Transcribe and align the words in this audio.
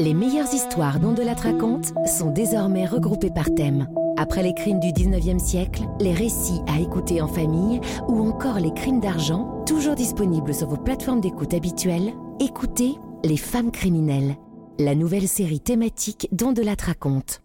Les 0.00 0.14
meilleures 0.14 0.54
histoires 0.54 0.98
dont 0.98 1.12
de 1.12 1.22
la 1.22 1.34
raconte 1.34 1.92
sont 2.06 2.30
désormais 2.30 2.86
regroupées 2.86 3.28
par 3.28 3.54
thème. 3.54 3.86
Après 4.16 4.42
les 4.42 4.54
crimes 4.54 4.80
du 4.80 4.92
19e 4.92 5.38
siècle, 5.38 5.82
les 6.00 6.14
récits 6.14 6.62
à 6.68 6.80
écouter 6.80 7.20
en 7.20 7.28
famille 7.28 7.82
ou 8.08 8.26
encore 8.26 8.60
les 8.60 8.72
crimes 8.72 9.00
d'argent, 9.00 9.62
toujours 9.66 9.96
disponibles 9.96 10.54
sur 10.54 10.68
vos 10.68 10.78
plateformes 10.78 11.20
d'écoute 11.20 11.52
habituelles, 11.52 12.14
écoutez 12.40 12.94
Les 13.24 13.36
femmes 13.36 13.70
criminelles, 13.70 14.36
la 14.78 14.94
nouvelle 14.94 15.28
série 15.28 15.60
thématique 15.60 16.28
dont 16.32 16.52
de 16.52 16.62
la 16.62 16.76
raconte. 16.82 17.42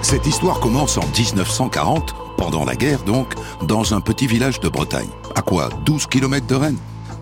Cette 0.00 0.26
histoire 0.26 0.60
commence 0.60 0.96
en 0.96 1.06
1940, 1.14 2.14
pendant 2.38 2.64
la 2.64 2.74
guerre 2.74 3.02
donc, 3.02 3.34
dans 3.68 3.92
un 3.92 4.00
petit 4.00 4.26
village 4.26 4.60
de 4.60 4.70
Bretagne. 4.70 5.10
À 5.34 5.42
quoi 5.42 5.68
12 5.84 6.06
km 6.06 6.46
de 6.46 6.54
Rennes 6.54 6.78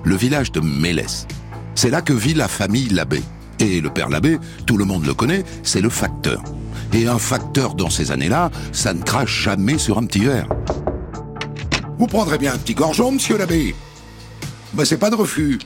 Le 0.08 0.16
village 0.16 0.52
de 0.52 0.60
Mélès. 0.60 1.26
C'est 1.74 1.90
là 1.90 2.00
que 2.00 2.14
vit 2.14 2.32
la 2.32 2.48
famille 2.48 2.88
Labbé. 2.88 3.22
Et 3.58 3.82
le 3.82 3.90
père 3.90 4.08
Labbé, 4.08 4.38
tout 4.64 4.78
le 4.78 4.86
monde 4.86 5.04
le 5.04 5.12
connaît, 5.12 5.44
c'est 5.62 5.82
le 5.82 5.90
facteur. 5.90 6.42
Et 6.94 7.06
un 7.06 7.18
facteur 7.18 7.74
dans 7.74 7.90
ces 7.90 8.10
années-là, 8.10 8.50
ça 8.72 8.94
ne 8.94 9.02
crache 9.02 9.42
jamais 9.42 9.76
sur 9.76 9.98
un 9.98 10.06
petit 10.06 10.20
verre. 10.20 10.48
Vous 11.98 12.06
prendrez 12.06 12.38
bien 12.38 12.54
un 12.54 12.56
petit 12.56 12.72
gorgeon, 12.72 13.12
monsieur 13.12 13.36
Labbé 13.36 13.74
Ben 14.72 14.86
c'est 14.86 14.96
pas 14.96 15.10
de 15.10 15.14
refus. 15.14 15.58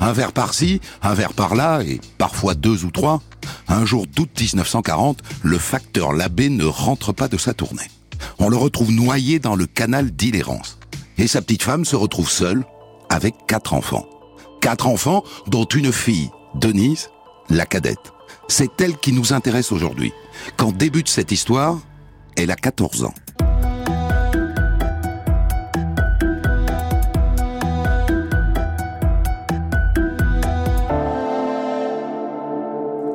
Un 0.00 0.12
verre 0.12 0.32
par-ci, 0.32 0.80
un 1.00 1.14
verre 1.14 1.32
par-là, 1.32 1.82
et 1.82 2.00
parfois 2.18 2.54
deux 2.54 2.84
ou 2.84 2.90
trois. 2.90 3.22
Un 3.68 3.84
jour 3.84 4.08
d'août 4.08 4.30
1940, 4.40 5.20
le 5.44 5.58
facteur 5.58 6.12
Labbé 6.12 6.48
ne 6.48 6.64
rentre 6.64 7.12
pas 7.12 7.28
de 7.28 7.36
sa 7.36 7.54
tournée. 7.54 7.90
On 8.40 8.48
le 8.48 8.56
retrouve 8.56 8.90
noyé 8.90 9.38
dans 9.38 9.54
le 9.54 9.66
canal 9.66 10.10
d'Illérance. 10.10 10.78
Et 11.16 11.28
sa 11.28 11.42
petite 11.42 11.62
femme 11.62 11.84
se 11.84 11.94
retrouve 11.94 12.28
seule 12.28 12.64
avec 13.08 13.34
quatre 13.46 13.74
enfants. 13.74 14.06
Quatre 14.60 14.86
enfants, 14.86 15.22
dont 15.46 15.64
une 15.64 15.92
fille, 15.92 16.30
Denise, 16.54 17.10
la 17.50 17.66
cadette. 17.66 18.12
C'est 18.48 18.80
elle 18.80 18.96
qui 18.96 19.12
nous 19.12 19.32
intéresse 19.32 19.72
aujourd'hui. 19.72 20.12
Quand 20.56 20.72
débute 20.72 21.08
cette 21.08 21.32
histoire, 21.32 21.78
elle 22.36 22.50
a 22.50 22.56
14 22.56 23.04
ans. 23.04 23.14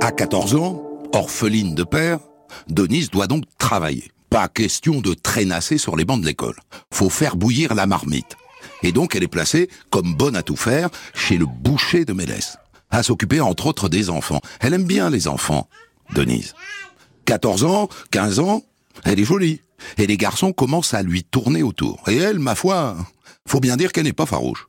À 0.02 0.12
14 0.12 0.56
ans, 0.56 0.82
orpheline 1.14 1.76
de 1.76 1.84
père, 1.84 2.20
Denise 2.68 3.10
doit 3.10 3.28
donc 3.28 3.44
travailler. 3.58 4.12
Pas 4.30 4.48
question 4.48 5.02
de 5.02 5.14
traînasser 5.14 5.78
sur 5.78 5.96
les 5.96 6.06
bancs 6.06 6.22
de 6.22 6.26
l'école. 6.26 6.56
Faut 6.94 7.10
faire 7.10 7.36
bouillir 7.36 7.76
la 7.76 7.86
marmite. 7.86 8.38
Et 8.84 8.92
donc 8.92 9.16
elle 9.16 9.24
est 9.24 9.28
placée, 9.28 9.70
comme 9.90 10.16
bonne 10.16 10.36
à 10.36 10.44
tout 10.44 10.56
faire, 10.56 10.90
chez 11.14 11.38
le 11.38 11.46
boucher 11.46 12.06
de 12.06 12.14
Mélès. 12.14 12.58
À 12.90 13.04
s'occuper 13.04 13.40
entre 13.40 13.68
autres 13.68 13.90
des 13.90 14.10
enfants. 14.10 14.42
Elle 14.60 14.74
aime 14.74 14.86
bien 14.86 15.10
les 15.10 15.28
enfants, 15.28 15.70
Denise. 16.14 16.54
14 17.26 17.64
ans, 17.64 17.90
15 18.12 18.40
ans, 18.40 18.64
elle 19.06 19.20
est 19.20 19.26
jolie. 19.26 19.62
Et 19.98 20.08
les 20.08 20.18
garçons 20.18 20.54
commencent 20.54 20.94
à 20.94 21.02
lui 21.02 21.24
tourner 21.24 21.64
autour. 21.64 22.04
Et 22.08 22.18
elle, 22.18 22.40
ma 22.40 22.56
foi, 22.56 22.98
faut 23.48 23.60
bien 23.60 23.78
dire 23.78 23.92
qu'elle 23.92 24.06
n'est 24.06 24.14
pas 24.14 24.26
farouche. 24.26 24.68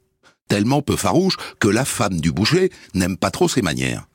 Tellement 0.49 0.83
peu 0.83 0.97
farouche 0.97 1.37
que 1.59 1.69
la 1.69 1.85
femme 1.85 2.21
du 2.21 2.33
boucher 2.33 2.71
n'aime 2.95 3.17
pas 3.17 3.31
trop 3.31 3.49
ses 3.49 3.63
manières. 3.63 4.07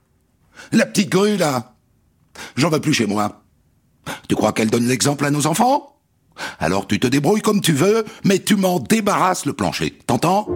La 0.71 0.85
petite 0.85 1.09
grue, 1.09 1.37
là 1.37 1.75
J'en 2.55 2.69
veux 2.69 2.79
plus 2.79 2.93
chez 2.93 3.05
moi. 3.05 3.43
Tu 4.29 4.35
crois 4.35 4.53
qu'elle 4.53 4.69
donne 4.69 4.87
l'exemple 4.87 5.25
à 5.25 5.31
nos 5.31 5.47
enfants? 5.47 5.96
Alors 6.59 6.87
tu 6.87 6.99
te 6.99 7.07
débrouilles 7.07 7.41
comme 7.41 7.61
tu 7.61 7.73
veux, 7.73 8.05
mais 8.23 8.39
tu 8.39 8.55
m'en 8.55 8.79
débarrasses 8.79 9.45
le 9.45 9.53
plancher. 9.53 9.97
T'entends? 10.05 10.47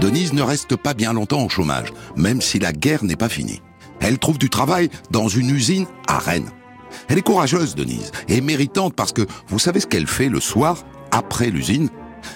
Denise 0.00 0.32
ne 0.32 0.42
reste 0.42 0.76
pas 0.76 0.94
bien 0.94 1.12
longtemps 1.12 1.44
au 1.44 1.50
chômage, 1.50 1.92
même 2.16 2.40
si 2.40 2.58
la 2.58 2.72
guerre 2.72 3.04
n'est 3.04 3.16
pas 3.16 3.28
finie. 3.28 3.60
Elle 4.00 4.18
trouve 4.18 4.38
du 4.38 4.48
travail 4.48 4.88
dans 5.10 5.28
une 5.28 5.50
usine 5.50 5.86
à 6.08 6.18
Rennes. 6.18 6.50
Elle 7.08 7.18
est 7.18 7.22
courageuse, 7.22 7.74
Denise, 7.74 8.10
et 8.28 8.40
méritante 8.40 8.94
parce 8.94 9.12
que 9.12 9.26
vous 9.48 9.58
savez 9.58 9.78
ce 9.78 9.86
qu'elle 9.86 10.06
fait 10.06 10.30
le 10.30 10.40
soir, 10.40 10.84
après 11.10 11.50
l'usine? 11.50 11.90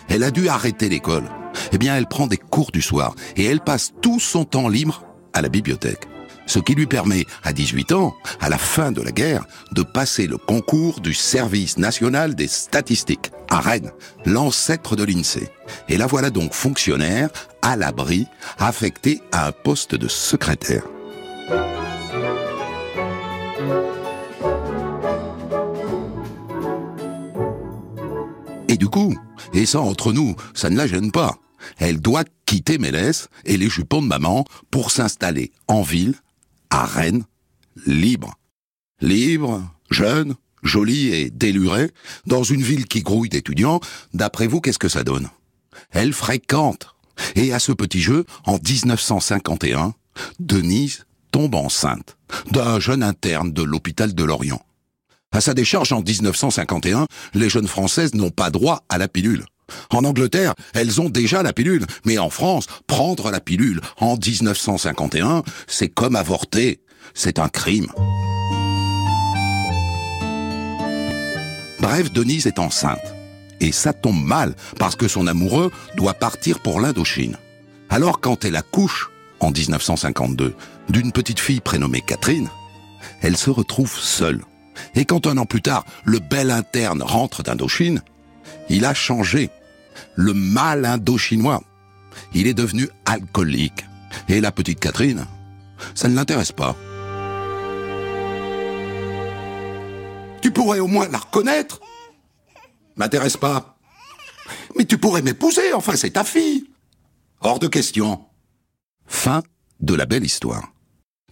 Elle 0.09 0.25
a 0.25 0.31
dû 0.31 0.49
arrêter 0.49 0.91
l'école. 0.91 1.25
Eh 1.73 1.79
bien, 1.79 1.97
elle 1.97 2.07
prend 2.07 2.27
des 2.27 2.37
cours 2.37 2.71
du 2.71 2.83
soir 2.83 3.15
et 3.37 3.45
elle 3.45 3.61
passe 3.61 3.93
tout 4.03 4.21
son 4.21 4.45
temps 4.45 4.69
libre 4.69 5.03
à 5.33 5.43
la 5.43 5.49
bibliothèque. 5.49 6.09
Ce 6.47 6.59
qui 6.59 6.75
lui 6.75 6.87
permet, 6.87 7.25
à 7.43 7.53
18 7.53 7.93
ans, 7.93 8.15
à 8.41 8.49
la 8.49 8.59
fin 8.59 8.93
de 8.93 9.01
la 9.01 9.13
guerre, 9.13 9.47
de 9.73 9.83
passer 9.83 10.27
le 10.27 10.37
concours 10.37 11.01
du 11.01 11.15
Service 11.15 11.79
national 11.79 12.35
des 12.35 12.49
statistiques 12.49 13.31
à 13.49 13.61
Rennes, 13.61 13.93
l'ancêtre 14.27 14.97
de 14.97 15.05
l'INSEE. 15.05 15.49
Et 15.89 15.97
la 15.97 16.07
voilà 16.07 16.31
donc 16.31 16.53
fonctionnaire, 16.53 17.31
à 17.63 17.77
l'abri, 17.77 18.27
affectée 18.59 19.23
à 19.33 19.49
un 19.49 19.53
poste 19.53 19.95
de 19.95 20.09
secrétaire. 20.09 20.85
Et 28.69 28.77
du 28.77 28.89
coup, 28.89 29.15
et 29.53 29.67
ça 29.67 29.81
entre 29.81 30.13
nous, 30.13 30.35
ça 30.53 30.69
ne 30.69 30.77
la 30.77 30.87
gêne 30.87 31.13
pas. 31.13 31.37
Elle 31.79 32.01
doit 32.01 32.25
quitter 32.47 32.79
Mélès 32.79 33.29
et 33.45 33.57
les 33.57 33.69
jupons 33.69 34.03
de 34.03 34.07
maman 34.07 34.45
pour 34.71 34.91
s'installer 34.91 35.53
en 35.69 35.83
ville, 35.83 36.15
à 36.71 36.85
Rennes, 36.85 37.25
libre. 37.87 38.35
Libre, 39.01 39.63
jeune, 39.91 40.35
jolie 40.63 41.09
et 41.09 41.31
délurée, 41.31 41.91
dans 42.27 42.43
une 42.43 42.63
ville 42.63 42.87
qui 42.87 43.03
grouille 43.03 43.29
d'étudiants, 43.29 43.81
d'après 44.13 44.47
vous, 44.47 44.61
qu'est-ce 44.61 44.79
que 44.79 44.89
ça 44.89 45.05
donne? 45.05 45.29
Elle 45.91 46.13
fréquente. 46.13 46.95
Et 47.37 47.53
à 47.53 47.59
ce 47.59 47.73
petit 47.73 48.01
jeu, 48.01 48.25
en 48.45 48.59
1951, 48.59 49.95
Denise 50.41 51.05
tombe 51.31 51.55
enceinte 51.55 52.17
d'un 52.51 52.81
jeune 52.81 53.03
interne 53.03 53.53
de 53.53 53.63
l'hôpital 53.63 54.15
de 54.15 54.25
Lorient. 54.25 54.65
À 55.33 55.41
sa 55.41 55.55
décharge 55.55 55.93
en 55.93 56.01
1951, 56.01 57.07
les 57.35 57.49
jeunes 57.49 57.67
françaises 57.67 58.15
n'ont 58.15 58.31
pas 58.31 58.51
droit 58.51 58.85
à 58.89 58.99
la 58.99 59.09
pilule. 59.09 59.45
En 59.91 60.05
Angleterre, 60.05 60.55
elles 60.75 61.01
ont 61.01 61.09
déjà 61.09 61.43
la 61.43 61.53
pilule, 61.53 61.87
mais 62.05 62.19
en 62.19 62.31
France, 62.31 62.67
prendre 62.87 63.31
la 63.31 63.41
pilule 63.41 63.81
en 63.99 64.17
1951, 64.17 65.43
c'est 65.67 65.89
comme 65.89 66.17
avorter, 66.17 66.81
c'est 67.15 67.39
un 67.39 67.49
crime. 67.49 67.89
Bref, 71.81 72.13
Denise 72.13 72.47
est 72.47 72.59
enceinte. 72.59 73.15
Et 73.61 73.73
ça 73.73 73.93
tombe 73.93 74.23
mal, 74.23 74.55
parce 74.79 74.97
que 74.97 75.09
son 75.09 75.27
amoureux 75.27 75.71
doit 75.97 76.15
partir 76.15 76.61
pour 76.61 76.81
l'Indochine. 76.81 77.37
Alors 77.89 78.21
quand 78.21 78.45
elle 78.45 78.57
accouche, 78.57 79.11
en 79.41 79.51
1952, 79.51 80.55
d'une 80.89 81.13
petite 81.13 81.41
fille 81.41 81.61
prénommée 81.61 82.01
Catherine, 82.01 82.49
elle 83.21 83.37
se 83.37 83.51
retrouve 83.51 83.93
seule. 83.93 84.43
Et 84.95 85.05
quand 85.05 85.27
un 85.27 85.39
an 85.39 85.47
plus 85.47 85.63
tard, 85.63 85.85
le 86.05 86.19
bel 86.19 86.51
interne 86.51 87.03
rentre 87.03 87.43
d'Indochine, 87.43 88.03
il 88.69 88.85
a 88.85 88.95
changé. 88.95 89.51
Le 90.17 90.35
mal 90.35 90.85
indochinois. 90.85 91.63
Il 92.33 92.47
est 92.47 92.55
devenu 92.55 92.89
alcoolique. 93.05 93.85
Et 94.29 94.41
la 94.41 94.53
petite 94.53 94.81
Catherine, 94.81 95.27
ça 95.95 96.09
ne 96.09 96.15
l'intéresse 96.15 96.53
pas. 96.53 96.77
Tu 100.41 100.51
pourrais 100.51 100.81
au 100.81 100.87
moins 100.87 101.09
la 101.09 101.19
reconnaître. 101.19 101.81
M'intéresse 102.97 103.37
pas. 103.37 103.77
Mais 104.77 104.85
tu 104.85 104.99
pourrais 104.99 105.23
m'épouser, 105.23 105.73
enfin 105.73 105.97
c'est 105.97 106.11
ta 106.11 106.25
fille. 106.25 106.67
Hors 107.41 107.59
de 107.59 107.67
question. 107.67 108.25
Fin 109.07 109.43
de 109.81 109.95
la 109.95 110.07
belle 110.07 110.25
histoire. 110.25 110.73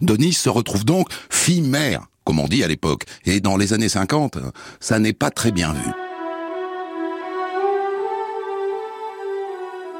Denise 0.01 0.37
se 0.37 0.49
retrouve 0.49 0.85
donc 0.85 1.09
fille-mère, 1.29 2.07
comme 2.23 2.39
on 2.39 2.47
dit 2.47 2.63
à 2.63 2.67
l'époque, 2.67 3.05
et 3.25 3.39
dans 3.39 3.57
les 3.57 3.73
années 3.73 3.89
50, 3.89 4.37
ça 4.79 4.99
n'est 4.99 5.13
pas 5.13 5.31
très 5.31 5.51
bien 5.51 5.73
vu. 5.73 5.91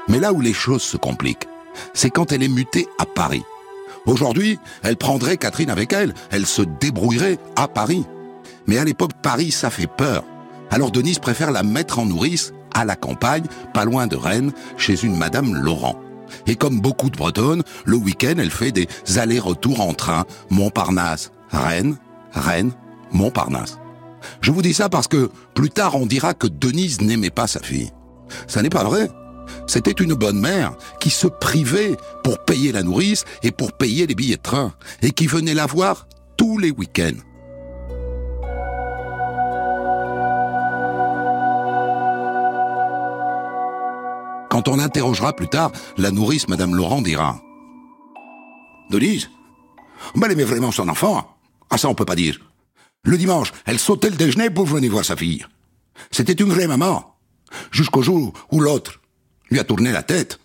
Mais 0.08 0.20
là 0.20 0.34
où 0.34 0.42
les 0.42 0.54
choses 0.54 0.82
se 0.82 0.98
compliquent, 0.98 1.48
c'est 1.94 2.10
quand 2.10 2.32
elle 2.32 2.44
est 2.44 2.48
mutée 2.48 2.88
à 3.00 3.06
Paris. 3.06 3.44
Aujourd'hui, 4.06 4.60
elle 4.84 4.98
prendrait 4.98 5.38
Catherine 5.38 5.70
avec 5.70 5.94
elle, 5.94 6.14
elle 6.30 6.46
se 6.46 6.62
débrouillerait 6.62 7.40
à 7.56 7.68
Paris. 7.68 8.06
Mais 8.68 8.78
à 8.78 8.84
l'époque, 8.84 9.14
Paris, 9.22 9.52
ça 9.52 9.70
fait 9.70 9.88
peur. 9.88 10.24
Alors 10.70 10.92
Denise 10.92 11.20
préfère 11.20 11.52
la 11.52 11.64
mettre 11.64 12.00
en 12.00 12.06
nourrice 12.06 12.54
à 12.74 12.86
la 12.86 12.96
campagne, 12.96 13.46
pas 13.74 13.86
loin 13.86 14.08
de 14.08 14.16
Rennes, 14.16 14.52
chez 14.78 15.04
une 15.04 15.16
Madame 15.16 15.54
Laurent. 15.56 16.00
Et 16.48 16.56
comme 16.56 16.82
beaucoup 16.82 17.10
de 17.10 17.18
Bretonnes, 17.18 17.64
le 17.86 17.96
week-end, 17.96 18.36
elle 18.38 18.50
fait 18.50 18.72
des 18.72 18.88
allers-retours 19.18 19.82
en 19.82 19.94
train, 19.94 20.26
Montparnasse, 20.50 21.32
Rennes, 21.52 21.98
Rennes, 22.34 22.72
Montparnasse. 23.12 23.78
Je 24.42 24.52
vous 24.52 24.62
dis 24.62 24.74
ça 24.74 24.90
parce 24.90 25.08
que 25.08 25.30
plus 25.54 25.70
tard 25.70 25.96
on 25.96 26.06
dira 26.06 26.34
que 26.34 26.48
Denise 26.48 27.02
n'aimait 27.02 27.30
pas 27.30 27.48
sa 27.48 27.60
fille. 27.60 27.92
Ça 28.48 28.62
n'est 28.62 28.70
pas 28.70 28.84
vrai. 28.84 29.10
C'était 29.68 29.92
une 29.92 30.14
bonne 30.14 30.40
mère 30.40 30.74
qui 31.00 31.10
se 31.10 31.28
privait 31.28 31.98
pour 32.24 32.44
payer 32.44 32.72
la 32.72 32.84
nourrice 32.84 33.26
et 33.42 33.52
pour 33.52 33.74
payer 33.74 34.08
les 34.08 34.16
billets 34.16 34.38
de 34.38 34.42
train, 34.42 34.74
et 35.02 35.12
qui 35.12 35.28
venait 35.28 35.54
la 35.54 35.66
voir 35.66 36.08
tous 36.38 36.58
les 36.58 36.72
week-ends. 36.72 37.22
Quand 44.50 44.68
on 44.68 44.76
l'interrogera 44.76 45.34
plus 45.34 45.48
tard, 45.48 45.72
la 45.98 46.12
nourrice, 46.12 46.48
Madame 46.48 46.76
Laurent, 46.76 47.02
dira 47.02 47.42
Denise, 48.92 49.32
elle 50.16 50.32
aimait 50.32 50.44
vraiment 50.44 50.72
son 50.72 50.90
enfant. 50.90 51.28
Ah 51.72 51.78
ça, 51.80 51.88
on 51.88 51.92
ne 51.92 51.96
peut 51.96 52.06
pas 52.06 52.16
dire. 52.16 52.40
Le 53.04 53.18
dimanche, 53.18 53.52
elle 53.66 53.80
sautait 53.80 54.12
le 54.12 54.16
déjeuner 54.16 54.50
pour 54.50 54.66
venir 54.66 54.92
voir 54.92 55.04
sa 55.04 55.16
fille. 55.16 55.46
C'était 56.12 56.34
une 56.34 56.52
vraie 56.52 56.68
maman. 56.68 57.16
Jusqu'au 57.72 58.02
jour 58.02 58.34
où 58.52 58.60
l'autre, 58.60 59.02
lui 59.50 59.60
a 59.60 59.64
tourné 59.64 59.92
la 59.92 60.04
tête. 60.04 60.40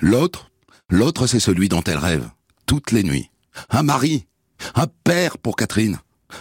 L'autre, 0.00 0.50
l'autre 0.88 1.26
c'est 1.26 1.40
celui 1.40 1.68
dont 1.68 1.82
elle 1.84 1.98
rêve, 1.98 2.28
toutes 2.66 2.90
les 2.90 3.02
nuits. 3.02 3.30
Un 3.70 3.82
mari, 3.82 4.26
un 4.74 4.86
père 4.86 5.38
pour 5.38 5.56
Catherine. 5.56 5.98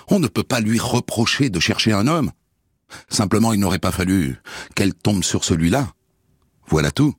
On 0.07 0.19
ne 0.19 0.27
peut 0.27 0.43
pas 0.43 0.59
lui 0.59 0.79
reprocher 0.79 1.49
de 1.49 1.59
chercher 1.59 1.93
un 1.93 2.07
homme. 2.07 2.31
Simplement, 3.09 3.53
il 3.53 3.59
n'aurait 3.59 3.79
pas 3.79 3.91
fallu 3.91 4.37
qu'elle 4.75 4.93
tombe 4.93 5.23
sur 5.23 5.43
celui-là. 5.43 5.93
Voilà 6.67 6.91
tout. 6.91 7.15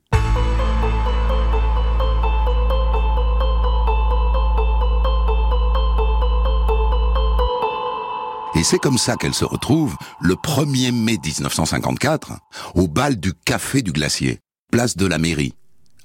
C'est 8.65 8.79
comme 8.79 8.97
ça 8.97 9.15
qu'elle 9.15 9.35
se 9.35 9.45
retrouve, 9.45 9.95
le 10.19 10.33
1er 10.33 10.91
mai 10.91 11.19
1954, 11.23 12.31
au 12.73 12.87
bal 12.87 13.15
du 13.15 13.31
Café 13.45 13.83
du 13.83 13.91
Glacier, 13.91 14.39
place 14.71 14.97
de 14.97 15.05
la 15.05 15.19
mairie, 15.19 15.53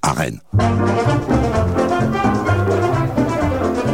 à 0.03 0.13
Rennes. 0.13 0.41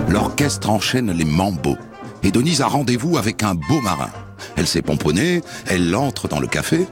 L'orchestre 0.09 0.69
enchaîne 0.69 1.13
les 1.13 1.25
mambots, 1.25 1.79
et 2.25 2.33
Denise 2.33 2.61
a 2.61 2.67
rendez-vous 2.67 3.17
avec 3.17 3.45
un 3.45 3.55
beau 3.55 3.81
marin. 3.83 4.11
Elle 4.57 4.67
s'est 4.67 4.83
pomponnée, 4.83 5.43
elle 5.67 5.95
entre 5.95 6.27
dans 6.27 6.41
le 6.41 6.49
café, 6.49 6.89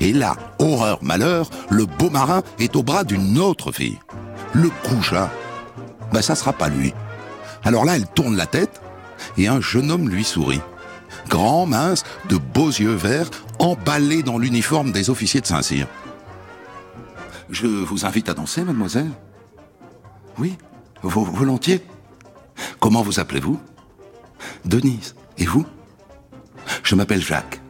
et 0.00 0.12
là, 0.12 0.36
horreur, 0.58 0.98
malheur, 1.00 1.48
le 1.70 1.86
beau 1.86 2.10
marin 2.10 2.42
est 2.58 2.76
au 2.76 2.82
bras 2.82 3.04
d'une 3.04 3.38
autre 3.38 3.72
fille. 3.72 3.98
Le 4.52 4.68
coucha. 4.84 5.32
Ben 6.12 6.20
ça 6.20 6.34
sera 6.34 6.52
pas 6.52 6.68
lui. 6.68 6.92
Alors 7.64 7.86
là, 7.86 7.96
elle 7.96 8.06
tourne 8.06 8.36
la 8.36 8.46
tête, 8.46 8.82
et 9.38 9.48
un 9.48 9.62
jeune 9.62 9.90
homme 9.90 10.10
lui 10.10 10.22
sourit 10.22 10.60
grand, 11.28 11.66
mince, 11.66 12.04
de 12.28 12.36
beaux 12.36 12.68
yeux 12.68 12.94
verts, 12.94 13.30
emballé 13.58 14.22
dans 14.22 14.38
l'uniforme 14.38 14.92
des 14.92 15.10
officiers 15.10 15.40
de 15.40 15.46
Saint-Cyr. 15.46 15.86
Je 17.50 17.66
vous 17.66 18.04
invite 18.04 18.28
à 18.28 18.34
danser, 18.34 18.64
mademoiselle 18.64 19.10
Oui, 20.38 20.56
volontiers. 21.02 21.84
Comment 22.80 23.02
vous 23.02 23.20
appelez-vous? 23.20 23.60
Denise. 24.64 25.14
Et 25.38 25.44
vous? 25.44 25.66
Je 26.82 26.94
m'appelle 26.94 27.22
Jacques. 27.22 27.60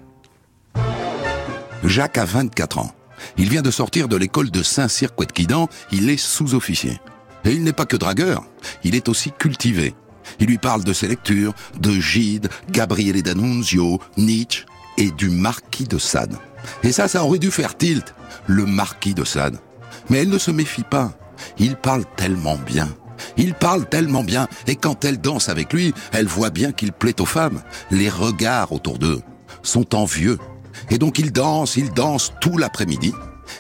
Jacques 1.85 2.19
a 2.19 2.25
24 2.25 2.79
ans. 2.79 2.93
Il 3.37 3.49
vient 3.49 3.63
de 3.63 3.71
sortir 3.71 4.09
de 4.09 4.17
l'école 4.17 4.51
de 4.51 4.63
Saint-Cyr-Quetquidan, 4.63 5.69
il 5.93 6.11
est 6.11 6.17
sous-officier. 6.17 7.01
Et 7.45 7.53
il 7.53 7.63
n'est 7.63 7.73
pas 7.73 7.87
que 7.87 7.97
dragueur, 7.97 8.45
il 8.83 8.95
est 8.95 9.09
aussi 9.09 9.33
cultivé. 9.33 9.95
Il 10.41 10.47
lui 10.47 10.59
parle 10.59 10.85
de 10.85 10.93
ses 10.93 11.09
lectures, 11.09 11.55
de 11.81 11.93
Gide, 11.93 12.49
Gabriele 12.71 13.23
D'Annunzio, 13.23 14.01
Nietzsche 14.17 14.65
et 14.99 15.11
du 15.11 15.31
marquis 15.31 15.85
de 15.85 15.99
Sade. 15.99 16.37
Et 16.83 16.93
ça, 16.93 17.09
ça 17.09 17.25
aurait 17.25 17.39
dû 17.39 17.51
faire 17.51 17.77
tilt, 17.77 18.15
le 18.47 18.67
marquis 18.67 19.15
de 19.15 19.25
Sade. 19.25 19.59
Mais 20.11 20.19
elle 20.19 20.31
ne 20.31 20.39
se 20.39 20.51
méfie 20.51 20.85
pas. 20.85 21.13
Il 21.59 21.77
parle 21.77 22.05
tellement 22.17 22.57
bien. 22.57 22.89
Il 23.37 23.55
parle 23.55 23.89
tellement 23.89 24.25
bien, 24.25 24.47
et 24.67 24.77
quand 24.77 25.05
elle 25.05 25.21
danse 25.21 25.49
avec 25.49 25.73
lui, 25.73 25.95
elle 26.13 26.27
voit 26.27 26.51
bien 26.51 26.73
qu'il 26.73 26.93
plaît 26.93 27.21
aux 27.21 27.27
femmes. 27.27 27.63
Les 27.91 28.11
regards 28.11 28.73
autour 28.73 28.99
d'eux 28.99 29.23
sont 29.63 29.95
envieux. 29.95 30.39
Et 30.91 30.99
donc 30.99 31.19
il 31.19 31.33
danse, 31.33 31.77
il 31.77 31.93
danse 31.93 32.33
tout 32.41 32.59
l'après-midi. 32.59 33.13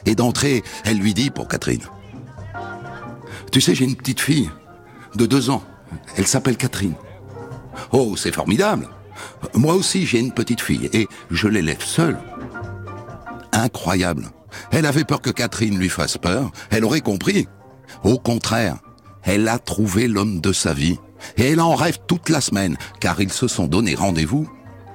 Et 0.04 0.14
d'entrée, 0.14 0.62
elle 0.84 0.98
lui 0.98 1.14
dit 1.14 1.30
pour 1.30 1.48
Catherine, 1.48 1.82
Tu 3.52 3.60
sais, 3.60 3.74
j'ai 3.74 3.84
une 3.84 3.96
petite 3.96 4.20
fille 4.20 4.50
de 5.14 5.26
deux 5.26 5.50
ans. 5.50 5.62
Elle 6.16 6.26
s'appelle 6.26 6.56
Catherine. 6.56 6.94
Oh, 7.92 8.16
c'est 8.16 8.34
formidable. 8.34 8.88
Moi 9.54 9.74
aussi, 9.74 10.06
j'ai 10.06 10.18
une 10.18 10.32
petite 10.32 10.60
fille 10.60 10.88
et 10.92 11.08
je 11.30 11.48
l'élève 11.48 11.82
seule. 11.82 12.18
Incroyable. 13.52 14.28
Elle 14.70 14.86
avait 14.86 15.04
peur 15.04 15.20
que 15.20 15.30
Catherine 15.30 15.78
lui 15.78 15.88
fasse 15.88 16.18
peur. 16.18 16.50
Elle 16.70 16.84
aurait 16.84 17.00
compris. 17.00 17.48
Au 18.04 18.18
contraire, 18.18 18.76
elle 19.22 19.48
a 19.48 19.58
trouvé 19.58 20.08
l'homme 20.08 20.40
de 20.40 20.52
sa 20.52 20.72
vie. 20.72 20.98
Et 21.36 21.52
elle 21.52 21.60
en 21.60 21.74
rêve 21.74 21.98
toute 22.06 22.28
la 22.28 22.40
semaine, 22.40 22.76
car 23.00 23.20
ils 23.20 23.32
se 23.32 23.48
sont 23.48 23.66
donné 23.66 23.94
rendez-vous 23.94 24.48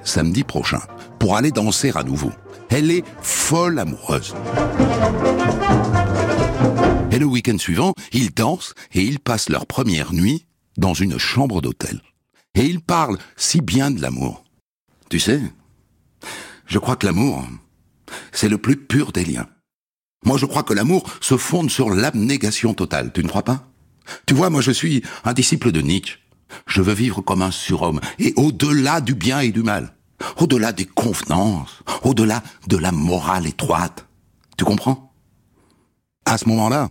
samedi 0.04 0.44
prochain 0.44 0.80
pour 1.18 1.36
aller 1.36 1.50
danser 1.50 1.92
à 1.94 2.02
nouveau. 2.02 2.32
Elle 2.70 2.90
est 2.90 3.04
folle 3.20 3.78
amoureuse. 3.78 4.34
Et 7.10 7.18
le 7.18 7.26
week-end 7.26 7.58
suivant, 7.58 7.94
ils 8.12 8.32
dansent 8.32 8.74
et 8.94 9.02
ils 9.02 9.20
passent 9.20 9.50
leur 9.50 9.66
première 9.66 10.12
nuit 10.12 10.46
dans 10.76 10.94
une 10.94 11.18
chambre 11.18 11.60
d'hôtel. 11.60 12.00
Et 12.54 12.64
il 12.64 12.80
parle 12.80 13.18
si 13.36 13.60
bien 13.60 13.90
de 13.90 14.00
l'amour. 14.00 14.44
Tu 15.08 15.18
sais, 15.20 15.40
je 16.66 16.78
crois 16.78 16.96
que 16.96 17.06
l'amour, 17.06 17.46
c'est 18.32 18.48
le 18.48 18.58
plus 18.58 18.76
pur 18.76 19.12
des 19.12 19.24
liens. 19.24 19.48
Moi, 20.24 20.38
je 20.38 20.46
crois 20.46 20.62
que 20.62 20.74
l'amour 20.74 21.08
se 21.20 21.36
fonde 21.36 21.70
sur 21.70 21.90
l'abnégation 21.90 22.74
totale. 22.74 23.12
Tu 23.12 23.22
ne 23.22 23.28
crois 23.28 23.42
pas? 23.42 23.68
Tu 24.26 24.34
vois, 24.34 24.50
moi, 24.50 24.60
je 24.60 24.70
suis 24.70 25.02
un 25.24 25.32
disciple 25.32 25.72
de 25.72 25.80
Nietzsche. 25.80 26.18
Je 26.66 26.82
veux 26.82 26.94
vivre 26.94 27.22
comme 27.22 27.42
un 27.42 27.50
surhomme, 27.50 28.00
et 28.18 28.34
au-delà 28.36 29.00
du 29.00 29.14
bien 29.14 29.40
et 29.40 29.52
du 29.52 29.62
mal, 29.62 29.94
au-delà 30.36 30.72
des 30.72 30.84
convenances, 30.84 31.82
au-delà 32.02 32.42
de 32.68 32.76
la 32.76 32.92
morale 32.92 33.46
étroite. 33.46 34.06
Tu 34.58 34.64
comprends? 34.64 35.14
À 36.26 36.36
ce 36.36 36.48
moment-là, 36.50 36.90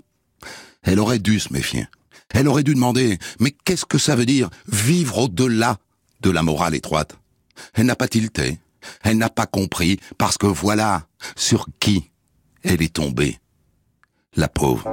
elle 0.82 1.00
aurait 1.00 1.20
dû 1.20 1.40
se 1.40 1.54
méfier. 1.54 1.86
Elle 2.34 2.48
aurait 2.48 2.64
dû 2.64 2.74
demander, 2.74 3.20
mais 3.40 3.52
qu'est-ce 3.52 3.86
que 3.86 3.98
ça 3.98 4.16
veut 4.16 4.26
dire 4.26 4.50
vivre 4.68 5.20
au-delà 5.20 5.78
de 6.22 6.30
la 6.30 6.44
morale 6.44 6.76
étroite? 6.76 7.18
Elle 7.74 7.86
n'a 7.86 7.96
pas 7.96 8.08
tilté, 8.08 8.60
elle 9.04 9.18
n'a 9.18 9.30
pas 9.30 9.46
compris, 9.46 10.00
parce 10.18 10.38
que 10.38 10.48
voilà 10.48 11.08
sur 11.36 11.68
qui 11.80 12.10
elle 12.64 12.82
est 12.82 12.94
tombée. 12.94 13.40
La 14.36 14.48
pauvre. 14.48 14.86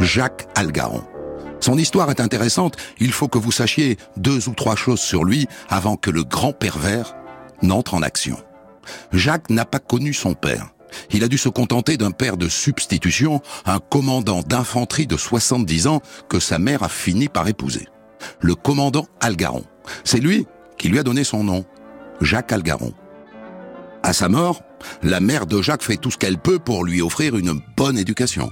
Jacques 0.00 0.48
Algaron. 0.54 1.04
Son 1.60 1.78
histoire 1.78 2.10
est 2.10 2.20
intéressante, 2.20 2.76
il 2.98 3.12
faut 3.12 3.28
que 3.28 3.38
vous 3.38 3.52
sachiez 3.52 3.96
deux 4.16 4.48
ou 4.48 4.52
trois 4.52 4.74
choses 4.74 5.00
sur 5.00 5.24
lui 5.24 5.46
avant 5.68 5.96
que 5.96 6.10
le 6.10 6.24
grand 6.24 6.52
pervers 6.52 7.14
n'entre 7.62 7.94
en 7.94 8.02
action. 8.02 8.36
Jacques 9.12 9.48
n'a 9.48 9.64
pas 9.64 9.78
connu 9.78 10.12
son 10.12 10.34
père. 10.34 10.70
Il 11.10 11.24
a 11.24 11.28
dû 11.28 11.38
se 11.38 11.48
contenter 11.48 11.96
d'un 11.96 12.10
père 12.10 12.36
de 12.36 12.48
substitution, 12.48 13.40
un 13.66 13.78
commandant 13.78 14.42
d'infanterie 14.42 15.06
de 15.06 15.16
70 15.16 15.86
ans 15.86 16.00
que 16.28 16.40
sa 16.40 16.58
mère 16.58 16.82
a 16.82 16.88
fini 16.88 17.28
par 17.28 17.48
épouser. 17.48 17.88
Le 18.40 18.54
commandant 18.54 19.06
Algaron. 19.20 19.64
C'est 20.04 20.20
lui 20.20 20.46
qui 20.78 20.88
lui 20.88 20.98
a 20.98 21.02
donné 21.02 21.24
son 21.24 21.44
nom, 21.44 21.64
Jacques 22.20 22.52
Algaron. 22.52 22.92
À 24.02 24.12
sa 24.12 24.28
mort, 24.28 24.62
la 25.02 25.20
mère 25.20 25.46
de 25.46 25.62
Jacques 25.62 25.82
fait 25.82 25.96
tout 25.96 26.10
ce 26.10 26.18
qu'elle 26.18 26.38
peut 26.38 26.58
pour 26.58 26.84
lui 26.84 27.02
offrir 27.02 27.36
une 27.36 27.60
bonne 27.76 27.98
éducation. 27.98 28.50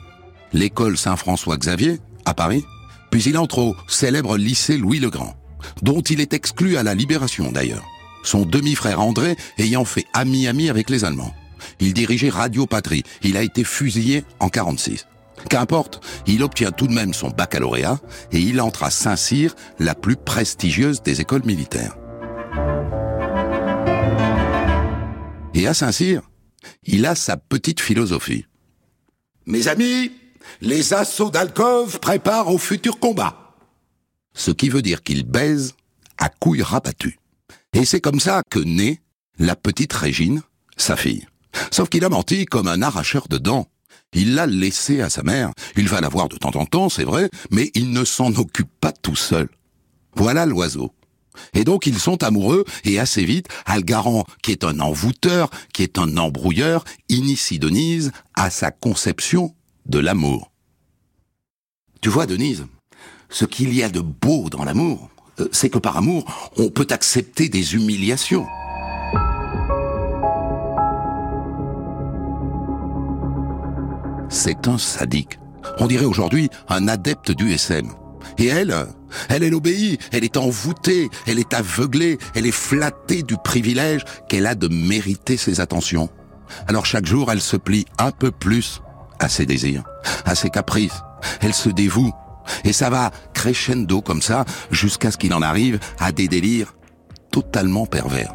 L'école 0.52 0.97
Saint-François-Xavier, 0.97 1.99
à 2.25 2.35
Paris, 2.35 2.64
puis 3.11 3.23
il 3.25 3.37
entre 3.37 3.59
au 3.59 3.76
célèbre 3.88 4.37
lycée 4.37 4.76
Louis-le-Grand, 4.76 5.35
dont 5.82 6.00
il 6.00 6.20
est 6.20 6.32
exclu 6.32 6.76
à 6.76 6.82
la 6.82 6.94
Libération 6.94 7.50
d'ailleurs, 7.50 7.85
son 8.23 8.44
demi-frère 8.44 9.00
André 9.00 9.37
ayant 9.59 9.85
fait 9.85 10.06
ami-ami 10.12 10.70
avec 10.70 10.90
les 10.90 11.04
Allemands. 11.04 11.35
Il 11.80 11.94
dirigeait 11.94 12.28
Radio 12.28 12.66
Patrie. 12.66 13.04
Il 13.22 13.36
a 13.36 13.42
été 13.42 13.64
fusillé 13.64 14.24
en 14.38 14.48
46. 14.48 15.06
Qu'importe, 15.48 16.04
il 16.26 16.42
obtient 16.42 16.70
tout 16.70 16.86
de 16.86 16.92
même 16.92 17.14
son 17.14 17.30
baccalauréat 17.30 17.98
et 18.32 18.38
il 18.38 18.60
entre 18.60 18.84
à 18.84 18.90
Saint-Cyr, 18.90 19.54
la 19.78 19.94
plus 19.94 20.16
prestigieuse 20.16 21.02
des 21.02 21.20
écoles 21.20 21.44
militaires. 21.44 21.96
Et 25.54 25.66
à 25.66 25.74
Saint-Cyr, 25.74 26.22
il 26.84 27.06
a 27.06 27.14
sa 27.14 27.36
petite 27.36 27.80
philosophie. 27.80 28.46
Mes 29.46 29.68
amis, 29.68 30.12
les 30.60 30.92
assauts 30.92 31.30
d'Alcove 31.30 32.00
préparent 32.00 32.48
au 32.48 32.58
futur 32.58 32.98
combat. 32.98 33.54
Ce 34.34 34.50
qui 34.50 34.68
veut 34.68 34.82
dire 34.82 35.02
qu'il 35.02 35.24
baise 35.24 35.74
à 36.18 36.28
couilles 36.28 36.62
rabattues. 36.62 37.18
Et 37.72 37.84
c'est 37.84 38.00
comme 38.00 38.20
ça 38.20 38.42
que 38.50 38.58
naît 38.58 39.00
la 39.38 39.56
petite 39.56 39.92
Régine, 39.92 40.42
sa 40.76 40.96
fille. 40.96 41.26
Sauf 41.71 41.88
qu'il 41.88 42.04
a 42.04 42.09
menti 42.09 42.45
comme 42.45 42.69
un 42.69 42.83
arracheur 42.83 43.28
de 43.28 43.38
dents. 43.38 43.69
Il 44.12 44.35
l'a 44.35 44.47
laissée 44.47 45.00
à 45.00 45.11
sa 45.11 45.23
mère. 45.23 45.52
Il 45.76 45.88
va 45.88 46.00
la 46.00 46.09
voir 46.09 46.28
de 46.28 46.37
temps 46.37 46.57
en 46.57 46.66
temps, 46.66 46.88
c'est 46.88 47.04
vrai, 47.04 47.30
mais 47.50 47.71
il 47.75 47.92
ne 47.92 48.04
s'en 48.04 48.35
occupe 48.35 48.71
pas 48.80 48.92
tout 48.92 49.16
seul. 49.16 49.49
Voilà 50.14 50.47
l'oiseau. 50.47 50.92
Et 51.54 51.64
donc 51.64 51.87
ils 51.87 51.99
sont 51.99 52.23
amoureux, 52.25 52.64
et 52.85 52.99
assez 52.99 53.25
vite, 53.25 53.47
Algaran, 53.66 54.25
qui 54.42 54.50
est 54.50 54.64
un 54.64 54.80
envoûteur, 54.80 55.50
qui 55.73 55.83
est 55.83 55.99
un 55.99 56.16
embrouilleur, 56.16 56.85
initie 57.09 57.59
Denise 57.59 58.11
à 58.35 58.50
sa 58.50 58.71
conception 58.71 59.54
de 59.87 59.99
l'amour. 59.99 60.50
Tu 62.00 62.09
vois, 62.09 62.26
Denise, 62.26 62.66
ce 63.28 63.45
qu'il 63.45 63.75
y 63.75 63.83
a 63.83 63.88
de 63.88 64.00
beau 64.00 64.49
dans 64.50 64.64
l'amour, 64.64 65.11
euh, 65.38 65.49
c'est 65.52 65.71
que 65.71 65.78
par 65.78 65.97
amour, 65.97 66.50
on 66.57 66.71
peut 66.71 66.87
accepter 66.90 67.49
des 67.49 67.75
humiliations. 67.75 68.47
C'est 74.30 74.68
un 74.68 74.78
sadique. 74.78 75.38
On 75.78 75.87
dirait 75.87 76.06
aujourd'hui 76.06 76.49
un 76.68 76.88
adepte 76.88 77.32
du 77.32 77.52
SM. 77.52 77.90
Et 78.38 78.46
elle, 78.46 78.75
elle, 79.28 79.42
elle 79.42 79.54
obéit, 79.54 80.00
elle 80.12 80.25
est 80.25 80.37
envoûtée, 80.37 81.10
elle 81.26 81.38
est 81.38 81.52
aveuglée, 81.52 82.18
elle 82.34 82.46
est 82.46 82.52
flattée 82.52 83.22
du 83.22 83.37
privilège 83.37 84.04
qu'elle 84.28 84.46
a 84.46 84.54
de 84.54 84.68
mériter 84.68 85.37
ses 85.37 85.60
attentions. 85.60 86.08
Alors 86.66 86.87
chaque 86.87 87.06
jour, 87.06 87.30
elle 87.30 87.40
se 87.40 87.56
plie 87.56 87.84
un 87.99 88.10
peu 88.10 88.30
plus 88.30 88.80
à 89.18 89.28
ses 89.28 89.46
désirs, 89.46 89.84
à 90.25 90.34
ses 90.34 90.50
caprices. 90.50 91.02
Elle 91.40 91.54
se 91.54 91.68
dévoue. 91.68 92.12
Et 92.64 92.72
ça 92.72 92.90
va 92.90 93.10
crescendo 93.34 94.00
comme 94.00 94.22
ça 94.22 94.44
jusqu'à 94.70 95.10
ce 95.10 95.18
qu'il 95.18 95.34
en 95.34 95.42
arrive 95.42 95.78
à 95.99 96.12
des 96.12 96.26
délires 96.26 96.75
totalement 97.30 97.87
pervers. 97.87 98.32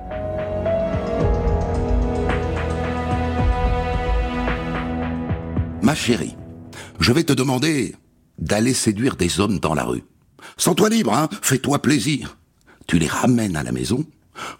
Ma 5.86 5.94
chérie, 5.94 6.36
je 7.00 7.13
vais 7.13 7.24
te 7.24 7.32
demander 7.32 7.94
d'aller 8.39 8.74
séduire 8.74 9.15
des 9.15 9.39
hommes 9.39 9.60
dans 9.60 9.75
la 9.75 9.84
rue. 9.84 10.04
Sens-toi 10.58 10.89
libre, 10.89 11.13
hein, 11.13 11.30
fais-toi 11.44 11.80
plaisir. 11.80 12.39
Tu 12.88 12.98
les 12.98 13.06
ramènes 13.06 13.56
à 13.56 13.62
la 13.62 13.72
maison, 13.72 14.04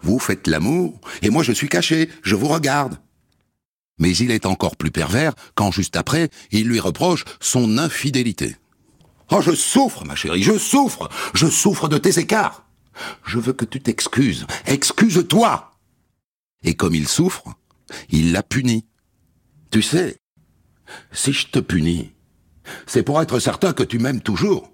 vous 0.04 0.20
faites 0.20 0.46
l'amour, 0.46 1.02
et 1.24 1.32
moi 1.32 1.42
je 1.42 1.52
suis 1.52 1.68
caché, 1.68 2.12
je 2.22 2.36
vous 2.36 2.48
regarde. 2.48 3.00
Mais 3.98 4.16
il 4.16 4.30
est 4.30 4.46
encore 4.46 4.76
plus 4.76 4.92
pervers 4.92 5.34
quand 5.56 5.72
juste 5.72 5.96
après, 5.96 6.30
il 6.52 6.68
lui 6.68 6.80
reproche 6.80 7.26
son 7.40 7.80
infidélité. 7.80 8.58
Oh, 9.32 9.42
je 9.42 9.56
souffre, 9.56 10.06
ma 10.06 10.14
chérie, 10.14 10.44
je 10.44 10.60
souffre, 10.60 11.10
je 11.34 11.48
souffre 11.48 11.88
de 11.88 11.98
tes 11.98 12.20
écarts. 12.20 12.68
Je 13.26 13.40
veux 13.40 13.54
que 13.54 13.66
tu 13.66 13.82
t'excuses, 13.82 14.46
excuse-toi. 14.68 15.72
Et 16.64 16.76
comme 16.76 16.94
il 16.94 17.08
souffre, 17.08 17.46
il 18.12 18.32
la 18.32 18.44
punit. 18.44 18.86
Tu 19.72 19.82
sais, 19.82 20.20
si 21.12 21.34
je 21.34 21.48
te 21.48 21.60
punis, 21.60 22.12
c'est 22.88 23.04
pour 23.04 23.22
être 23.22 23.40
certain 23.40 23.74
que 23.74 23.84
tu 23.84 24.00
m'aimes 24.00 24.22
toujours. 24.22 24.72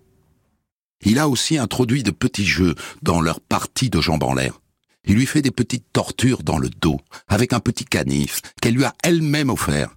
Il 1.03 1.19
a 1.19 1.27
aussi 1.27 1.57
introduit 1.57 2.03
de 2.03 2.11
petits 2.11 2.45
jeux 2.45 2.75
dans 3.01 3.21
leur 3.21 3.41
partie 3.41 3.89
de 3.89 4.01
jambes 4.01 4.23
en 4.23 4.33
l'air. 4.33 4.61
Il 5.05 5.15
lui 5.15 5.25
fait 5.25 5.41
des 5.41 5.51
petites 5.51 5.91
tortures 5.91 6.43
dans 6.43 6.59
le 6.59 6.69
dos, 6.69 6.99
avec 7.27 7.53
un 7.53 7.59
petit 7.59 7.85
canif 7.85 8.41
qu'elle 8.61 8.75
lui 8.75 8.85
a 8.85 8.93
elle-même 9.03 9.49
offert. 9.49 9.95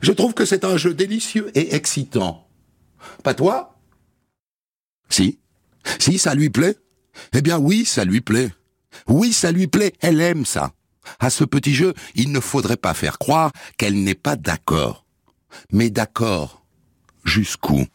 Je 0.00 0.12
trouve 0.12 0.32
que 0.32 0.46
c'est 0.46 0.64
un 0.64 0.76
jeu 0.76 0.94
délicieux 0.94 1.50
et 1.54 1.74
excitant. 1.74 2.48
Pas 3.22 3.34
toi? 3.34 3.78
Si. 5.10 5.38
Si, 5.98 6.18
ça 6.18 6.34
lui 6.34 6.48
plaît 6.48 6.76
Eh 7.34 7.42
bien 7.42 7.58
oui, 7.58 7.84
ça 7.84 8.04
lui 8.04 8.20
plaît. 8.20 8.50
Oui, 9.06 9.32
ça 9.32 9.52
lui 9.52 9.66
plaît, 9.66 9.92
elle 10.00 10.20
aime 10.20 10.46
ça. 10.46 10.72
À 11.18 11.30
ce 11.30 11.44
petit 11.44 11.74
jeu, 11.74 11.92
il 12.14 12.32
ne 12.32 12.40
faudrait 12.40 12.76
pas 12.76 12.94
faire 12.94 13.18
croire 13.18 13.52
qu'elle 13.76 14.02
n'est 14.02 14.14
pas 14.14 14.36
d'accord. 14.36 15.01
Mais 15.70 15.90
d'accord, 15.90 16.62
jusqu'où? 17.24 17.86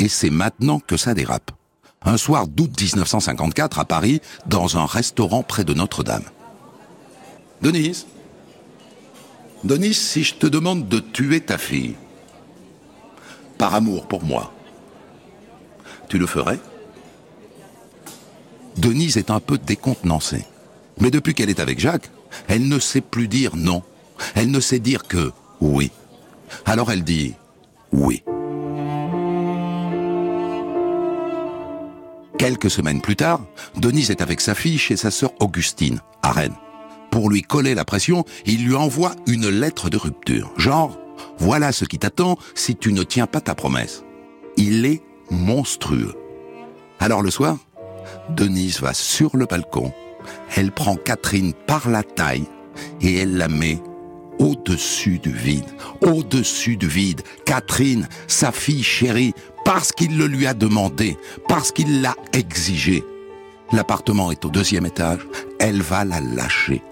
Et 0.00 0.08
c'est 0.08 0.30
maintenant 0.30 0.78
que 0.78 0.96
ça 0.96 1.12
dérape. 1.12 1.50
Un 2.02 2.16
soir 2.16 2.46
d'août 2.46 2.70
1954 2.80 3.80
à 3.80 3.84
Paris, 3.84 4.20
dans 4.46 4.78
un 4.78 4.86
restaurant 4.86 5.42
près 5.42 5.64
de 5.64 5.74
Notre-Dame. 5.74 6.24
Denise? 7.60 8.06
Denise, 9.64 9.98
si 9.98 10.22
je 10.22 10.34
te 10.34 10.46
demande 10.46 10.88
de 10.88 11.00
tuer 11.00 11.40
ta 11.40 11.58
fille, 11.58 11.96
par 13.56 13.74
amour 13.74 14.06
pour 14.06 14.22
moi, 14.22 14.52
tu 16.08 16.18
le 16.18 16.26
ferais? 16.26 16.60
Denise 18.76 19.16
est 19.16 19.30
un 19.30 19.40
peu 19.40 19.58
décontenancée. 19.58 20.44
Mais 21.00 21.10
depuis 21.10 21.34
qu'elle 21.34 21.50
est 21.50 21.60
avec 21.60 21.80
Jacques, 21.80 22.10
elle 22.46 22.68
ne 22.68 22.78
sait 22.78 23.00
plus 23.00 23.28
dire 23.28 23.56
non. 23.56 23.82
Elle 24.34 24.50
ne 24.50 24.60
sait 24.60 24.78
dire 24.78 25.04
que 25.08 25.32
oui. 25.60 25.90
Alors 26.64 26.92
elle 26.92 27.02
dit 27.02 27.34
oui. 27.92 28.22
Quelques 32.38 32.70
semaines 32.70 33.00
plus 33.00 33.16
tard, 33.16 33.40
Denise 33.76 34.12
est 34.12 34.22
avec 34.22 34.40
sa 34.40 34.54
fille 34.54 34.78
chez 34.78 34.96
sa 34.96 35.10
sœur 35.10 35.32
Augustine, 35.40 36.00
à 36.22 36.30
Rennes. 36.30 36.54
Pour 37.10 37.30
lui 37.30 37.42
coller 37.42 37.74
la 37.74 37.84
pression, 37.84 38.24
il 38.46 38.64
lui 38.64 38.74
envoie 38.74 39.12
une 39.26 39.48
lettre 39.48 39.90
de 39.90 39.96
rupture. 39.96 40.52
Genre, 40.56 40.98
voilà 41.38 41.72
ce 41.72 41.84
qui 41.84 41.98
t'attend 41.98 42.36
si 42.54 42.76
tu 42.76 42.92
ne 42.92 43.02
tiens 43.02 43.26
pas 43.26 43.40
ta 43.40 43.54
promesse. 43.54 44.04
Il 44.56 44.84
est 44.86 45.02
monstrueux. 45.30 46.14
Alors 47.00 47.22
le 47.22 47.30
soir, 47.30 47.58
Denise 48.30 48.80
va 48.80 48.94
sur 48.94 49.36
le 49.36 49.46
balcon, 49.46 49.92
elle 50.56 50.72
prend 50.72 50.96
Catherine 50.96 51.52
par 51.66 51.88
la 51.88 52.02
taille 52.02 52.46
et 53.00 53.16
elle 53.16 53.36
la 53.36 53.48
met 53.48 53.80
au-dessus 54.38 55.18
du 55.18 55.32
vide, 55.32 55.66
au-dessus 56.00 56.76
du 56.76 56.86
vide. 56.86 57.22
Catherine, 57.44 58.08
sa 58.26 58.52
fille 58.52 58.82
chérie, 58.82 59.34
parce 59.64 59.92
qu'il 59.92 60.16
le 60.16 60.26
lui 60.26 60.46
a 60.46 60.54
demandé, 60.54 61.16
parce 61.48 61.72
qu'il 61.72 62.02
l'a 62.02 62.14
exigé. 62.32 63.04
L'appartement 63.72 64.30
est 64.30 64.44
au 64.44 64.48
deuxième 64.48 64.86
étage, 64.86 65.26
elle 65.58 65.82
va 65.82 66.04
la 66.04 66.20
lâcher. 66.20 66.82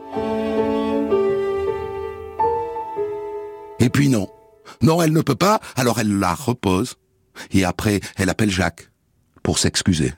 Et 3.86 3.88
puis 3.88 4.08
non. 4.08 4.28
Non, 4.82 5.00
elle 5.00 5.12
ne 5.12 5.20
peut 5.22 5.36
pas, 5.36 5.60
alors 5.76 6.00
elle 6.00 6.18
la 6.18 6.34
repose. 6.34 6.96
Et 7.52 7.64
après, 7.64 8.00
elle 8.16 8.28
appelle 8.30 8.50
Jacques 8.50 8.90
pour 9.44 9.60
s'excuser. 9.60 10.12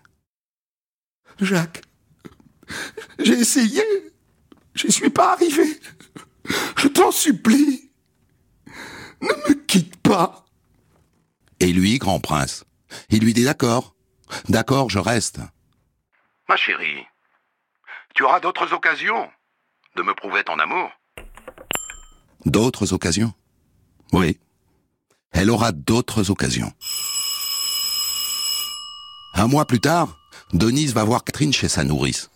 Jacques, 1.39 1.83
j'ai 3.19 3.35
essayé. 3.35 3.83
Je 4.73 4.89
suis 4.89 5.11
pas 5.11 5.35
arrivé. 5.35 5.79
Je 6.79 6.89
t'en 6.89 7.11
supplie. 7.11 7.91
Ne 9.21 9.51
me 9.51 9.55
quitte 9.67 9.97
pas. 9.99 10.47
Et 11.61 11.71
lui, 11.71 11.99
grand 11.99 12.21
prince, 12.21 12.65
il 13.11 13.21
lui 13.23 13.35
dit 13.35 13.45
d'accord. 13.45 13.95
D'accord, 14.49 14.89
je 14.89 14.99
reste. 14.99 15.41
Ma 16.49 16.57
chérie, 16.57 17.05
tu 18.15 18.23
auras 18.23 18.41
d'autres 18.41 18.73
occasions 18.73 19.29
de 19.95 20.03
me 20.03 20.15
prouver 20.15 20.43
ton 20.43 20.59
amour. 20.59 20.91
D'autres 22.47 22.95
occasions? 22.95 23.35
Oui. 24.12 24.38
Elle 25.33 25.50
aura 25.50 25.73
d'autres 25.73 26.31
occasions. 26.31 26.73
Un 29.35 29.47
mois 29.47 29.67
plus 29.67 29.81
tard, 29.81 30.19
Denise 30.53 30.95
va 30.95 31.05
voir 31.05 31.25
Catherine 31.25 31.53
chez 31.53 31.69
sa 31.69 31.85
nourrice. 31.85 32.31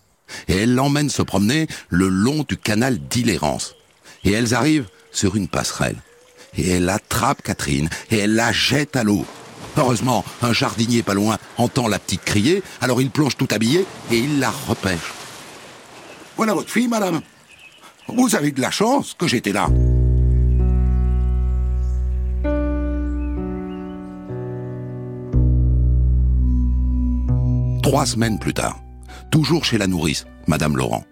Et 0.47 0.55
elle 0.55 0.73
l'emmène 0.73 1.09
se 1.09 1.21
promener 1.21 1.67
le 1.89 2.07
long 2.07 2.45
du 2.47 2.57
canal 2.57 2.99
d'Illérance. 2.99 3.75
Et 4.23 4.31
elles 4.31 4.53
arrivent 4.53 4.87
sur 5.11 5.35
une 5.35 5.47
passerelle 5.47 5.97
et 6.57 6.69
elle 6.69 6.89
attrape 6.89 7.41
Catherine 7.41 7.89
et 8.11 8.17
elle 8.19 8.35
la 8.35 8.51
jette 8.51 8.95
à 8.95 9.03
l'eau. 9.03 9.25
Heureusement, 9.77 10.23
un 10.41 10.53
jardinier 10.53 11.01
pas 11.01 11.15
loin 11.15 11.37
entend 11.57 11.87
la 11.87 11.99
petite 11.99 12.23
crier, 12.23 12.61
alors 12.79 13.01
il 13.01 13.09
plonge 13.09 13.37
tout 13.37 13.47
habillé 13.51 13.85
et 14.11 14.17
il 14.17 14.39
la 14.39 14.51
repêche. 14.51 15.13
Voilà 16.37 16.53
votre 16.53 16.69
fille, 16.69 16.87
madame. 16.87 17.21
Vous 18.07 18.35
avez 18.35 18.51
de 18.51 18.61
la 18.61 18.71
chance 18.71 19.15
que 19.17 19.27
j'étais 19.27 19.53
là. 19.53 19.69
Trois 27.93 28.07
semaines 28.07 28.39
plus 28.39 28.55
tard, 28.55 28.79
toujours 29.29 29.65
chez 29.65 29.77
la 29.77 29.85
nourrice, 29.85 30.25
Madame 30.47 30.77
Laurent. 30.77 31.03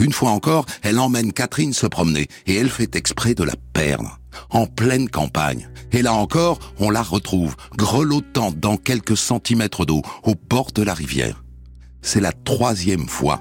Une 0.00 0.12
fois 0.12 0.30
encore, 0.30 0.66
elle 0.82 0.98
emmène 0.98 1.32
Catherine 1.32 1.72
se 1.72 1.86
promener 1.86 2.26
et 2.48 2.56
elle 2.56 2.70
fait 2.70 2.96
exprès 2.96 3.34
de 3.34 3.44
la 3.44 3.52
perdre 3.72 4.18
en 4.50 4.66
pleine 4.66 5.08
campagne. 5.08 5.70
Et 5.92 6.02
là 6.02 6.12
encore, 6.12 6.58
on 6.80 6.90
la 6.90 7.02
retrouve, 7.02 7.54
grelottant 7.76 8.50
dans 8.50 8.76
quelques 8.76 9.16
centimètres 9.16 9.86
d'eau, 9.86 10.02
au 10.24 10.34
bord 10.34 10.72
de 10.72 10.82
la 10.82 10.92
rivière. 10.92 11.44
C'est 12.02 12.20
la 12.20 12.32
troisième 12.32 13.06
fois 13.06 13.40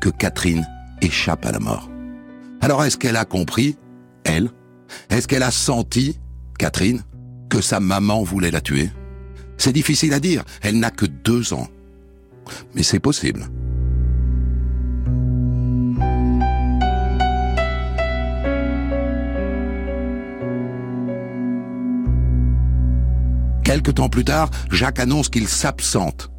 que 0.00 0.08
Catherine 0.08 0.68
échappe 1.02 1.44
à 1.44 1.50
la 1.50 1.58
mort. 1.58 1.90
Alors 2.60 2.84
est-ce 2.84 2.96
qu'elle 2.96 3.16
a 3.16 3.24
compris, 3.24 3.76
elle? 4.22 4.52
Est-ce 5.08 5.26
qu'elle 5.26 5.42
a 5.42 5.50
senti, 5.50 6.20
Catherine, 6.60 7.02
que 7.48 7.60
sa 7.60 7.80
maman 7.80 8.22
voulait 8.22 8.52
la 8.52 8.60
tuer? 8.60 8.88
C'est 9.58 9.72
difficile 9.72 10.12
à 10.12 10.20
dire, 10.20 10.44
elle 10.62 10.78
n'a 10.78 10.92
que 10.92 11.06
deux 11.06 11.54
ans. 11.54 11.66
Mais 12.74 12.82
c'est 12.82 13.00
possible. 13.00 13.48
Quelque 23.64 23.92
temps 23.92 24.08
plus 24.08 24.24
tard, 24.24 24.50
Jacques 24.70 24.98
annonce 24.98 25.28
qu'il 25.28 25.46
s'absente. 25.46 26.30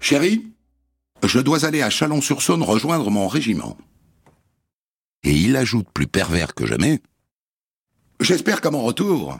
Chérie, 0.00 0.52
je 1.22 1.38
dois 1.38 1.64
aller 1.64 1.82
à 1.82 1.90
Chalon-sur-Saône 1.90 2.62
rejoindre 2.62 3.10
mon 3.10 3.28
régiment. 3.28 3.76
Et 5.22 5.32
il 5.32 5.56
ajoute 5.56 5.88
plus 5.94 6.06
pervers 6.06 6.54
que 6.54 6.66
jamais. 6.66 7.00
J'espère 8.20 8.60
qu'à 8.60 8.70
mon 8.70 8.82
retour, 8.82 9.38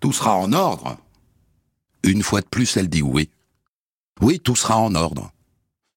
tout 0.00 0.12
sera 0.12 0.36
en 0.36 0.52
ordre. 0.52 0.96
Une 2.02 2.22
fois 2.22 2.40
de 2.40 2.46
plus, 2.46 2.76
elle 2.76 2.88
dit 2.88 3.02
oui. 3.02 3.30
Oui, 4.20 4.40
tout 4.40 4.56
sera 4.56 4.78
en 4.78 4.94
ordre. 4.94 5.32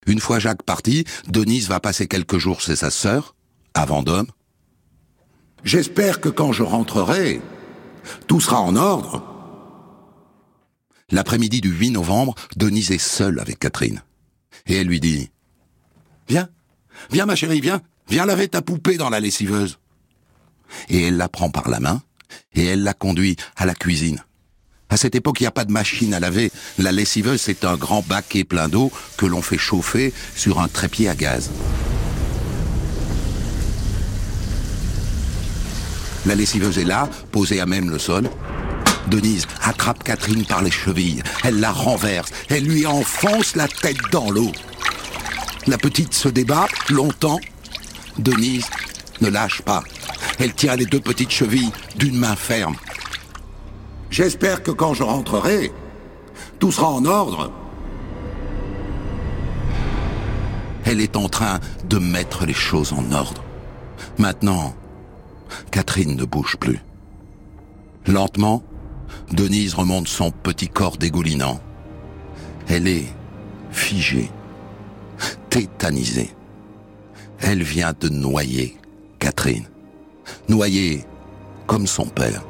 Une 0.06 0.20
fois 0.20 0.40
Jacques 0.40 0.64
parti, 0.64 1.06
Denise 1.28 1.68
va 1.68 1.80
passer 1.80 2.08
quelques 2.08 2.38
jours 2.38 2.62
chez 2.62 2.76
sa 2.76 2.90
sœur, 2.90 3.36
à 3.74 3.86
Vendôme. 3.86 4.28
J'espère 5.64 6.22
que 6.22 6.30
quand 6.30 6.54
je 6.54 6.64
rentrerai, 6.64 7.42
tout 8.28 8.40
sera 8.40 8.62
en 8.62 8.76
ordre. 8.76 9.24
L'après-midi 11.12 11.62
du 11.62 11.70
8 11.70 11.92
novembre, 11.92 12.36
Denise 12.56 12.92
est 12.92 12.98
seule 12.98 13.40
avec 13.40 13.60
Catherine. 13.60 14.04
Et 14.66 14.76
elle 14.78 14.88
lui 14.88 15.00
dit 15.00 15.30
Viens, 16.28 16.50
viens 17.12 17.26
ma 17.26 17.36
chérie, 17.36 17.62
viens, 17.62 17.82
viens 18.10 18.26
laver 18.26 18.48
ta 18.48 18.62
poupée 18.62 18.98
dans 18.98 19.10
la 19.10 19.20
lessiveuse. 19.20 19.80
Et 20.90 21.04
elle 21.04 21.18
la 21.18 21.30
prend 21.30 21.50
par 21.50 21.70
la 21.70 21.80
main 21.80 22.02
et 22.54 22.66
elle 22.66 22.84
la 22.84 22.94
conduit 22.94 23.38
à 23.56 23.66
la 23.66 23.74
cuisine. 23.74 24.24
À 24.90 24.96
cette 24.96 25.16
époque, 25.16 25.42
il 25.42 25.44
n'y 25.44 25.48
a 25.48 25.52
pas 25.52 25.66
de 25.66 25.72
machine 25.72 26.14
à 26.14 26.20
laver. 26.20 26.52
La 26.78 26.92
lessiveuse, 26.92 27.42
c'est 27.42 27.66
un 27.66 27.76
grand 27.76 28.06
baquet 28.08 28.44
plein 28.44 28.70
d'eau 28.70 28.92
que 29.18 29.26
l'on 29.26 29.42
fait 29.42 29.58
chauffer 29.58 30.14
sur 30.36 30.62
un 30.62 30.68
trépied 30.68 31.10
à 31.10 31.16
gaz. 31.16 31.50
La 36.26 36.36
lessiveuse 36.36 36.78
est 36.78 36.86
là, 36.86 37.10
posée 37.32 37.60
à 37.60 37.66
même 37.66 37.90
le 37.90 38.00
sol. 38.00 38.30
Denise 39.08 39.48
attrape 39.62 40.04
Catherine 40.04 40.46
par 40.46 40.62
les 40.62 40.72
chevilles. 40.72 41.22
Elle 41.44 41.60
la 41.60 41.72
renverse. 41.72 42.30
Elle 42.50 42.66
lui 42.66 42.86
enfonce 42.86 43.56
la 43.56 43.68
tête 43.68 43.98
dans 44.12 44.30
l'eau. 44.30 44.52
La 45.68 45.78
petite 45.78 46.14
se 46.14 46.28
débat 46.30 46.68
longtemps. 46.90 47.40
Denise 48.20 48.68
ne 49.22 49.30
lâche 49.30 49.62
pas. 49.62 49.84
Elle 50.40 50.54
tient 50.54 50.76
les 50.76 50.86
deux 50.86 51.00
petites 51.00 51.32
chevilles 51.32 51.72
d'une 51.98 52.18
main 52.18 52.36
ferme. 52.36 52.76
J'espère 54.18 54.64
que 54.64 54.72
quand 54.72 54.96
je 54.96 55.04
rentrerai, 55.04 55.72
tout 56.58 56.72
sera 56.72 56.90
en 56.90 57.06
ordre. 57.06 57.52
Elle 60.86 61.02
est 61.02 61.16
en 61.16 61.30
train 61.30 61.60
de 61.88 62.00
mettre 62.00 62.48
les 62.48 62.56
choses 62.56 62.94
en 62.94 63.12
ordre. 63.12 63.44
Maintenant, 64.18 64.74
Catherine 65.70 66.16
ne 66.16 66.26
bouge 66.26 66.58
plus. 66.58 66.80
Lentement, 68.08 68.64
Denise 69.34 69.76
remonte 69.76 70.08
son 70.08 70.32
petit 70.32 70.68
corps 70.68 70.98
dégoulinant. 70.98 71.60
Elle 72.68 72.88
est 72.88 73.14
figée, 73.70 74.32
tétanisée. 75.52 76.32
Elle 77.40 77.62
vient 77.62 77.94
de 78.00 78.10
noyer 78.10 78.78
Catherine. 79.20 79.68
Noyer 80.50 81.06
comme 81.68 81.86
son 81.86 82.08
père. 82.08 82.42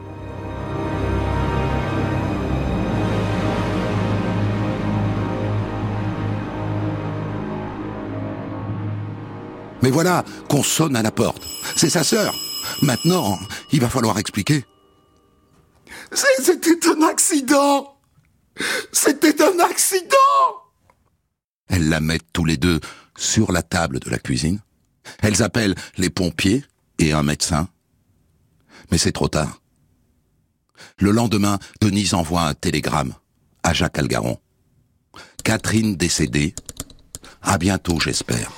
Mais 9.87 9.91
voilà 9.91 10.25
qu'on 10.49 10.63
sonne 10.63 10.97
à 10.97 11.01
la 11.01 11.11
porte. 11.11 11.41
C'est 11.77 11.89
sa 11.89 12.03
sœur. 12.03 12.35
Maintenant, 12.81 13.39
il 13.71 13.79
va 13.79 13.87
falloir 13.87 14.19
expliquer. 14.19 14.65
C'était 16.11 16.89
un 16.89 17.07
accident 17.07 17.97
C'était 18.91 19.41
un 19.41 19.57
accident 19.59 20.57
Elles 21.69 21.87
la 21.87 22.01
mettent 22.01 22.33
tous 22.33 22.43
les 22.43 22.57
deux 22.57 22.81
sur 23.17 23.53
la 23.53 23.63
table 23.63 24.01
de 24.01 24.09
la 24.09 24.19
cuisine. 24.19 24.59
Elles 25.21 25.41
appellent 25.41 25.75
les 25.95 26.09
pompiers 26.09 26.65
et 26.99 27.13
un 27.13 27.23
médecin. 27.23 27.69
Mais 28.91 28.97
c'est 28.97 29.13
trop 29.13 29.29
tard. 29.29 29.61
Le 30.99 31.11
lendemain, 31.11 31.59
Denise 31.79 32.13
envoie 32.13 32.41
un 32.41 32.53
télégramme 32.53 33.13
à 33.63 33.71
Jacques 33.71 33.99
Algaron. 33.99 34.37
Catherine 35.45 35.95
décédée. 35.95 36.53
À 37.41 37.57
bientôt, 37.57 38.01
j'espère. 38.01 38.51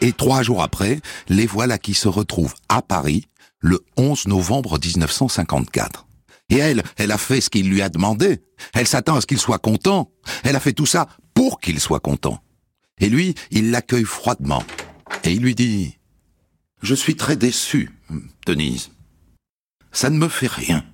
Et 0.00 0.12
trois 0.12 0.42
jours 0.42 0.62
après, 0.62 1.00
les 1.28 1.46
voilà 1.46 1.78
qui 1.78 1.94
se 1.94 2.08
retrouvent 2.08 2.54
à 2.68 2.82
Paris 2.82 3.26
le 3.58 3.80
11 3.96 4.28
novembre 4.28 4.78
1954. 4.78 6.06
Et 6.48 6.56
elle, 6.56 6.82
elle 6.96 7.12
a 7.12 7.18
fait 7.18 7.40
ce 7.40 7.50
qu'il 7.50 7.68
lui 7.68 7.82
a 7.82 7.88
demandé. 7.88 8.42
Elle 8.72 8.86
s'attend 8.86 9.16
à 9.16 9.20
ce 9.20 9.26
qu'il 9.26 9.38
soit 9.38 9.58
content. 9.58 10.10
Elle 10.42 10.56
a 10.56 10.60
fait 10.60 10.72
tout 10.72 10.86
ça 10.86 11.08
pour 11.34 11.60
qu'il 11.60 11.78
soit 11.80 12.00
content. 12.00 12.42
Et 12.98 13.08
lui, 13.08 13.34
il 13.50 13.70
l'accueille 13.70 14.04
froidement. 14.04 14.62
Et 15.24 15.32
il 15.32 15.42
lui 15.42 15.54
dit, 15.54 15.98
Je 16.82 16.94
suis 16.94 17.16
très 17.16 17.36
déçu, 17.36 17.90
Denise. 18.46 18.90
Ça 19.92 20.10
ne 20.10 20.18
me 20.18 20.28
fait 20.28 20.48
rien. 20.48 20.84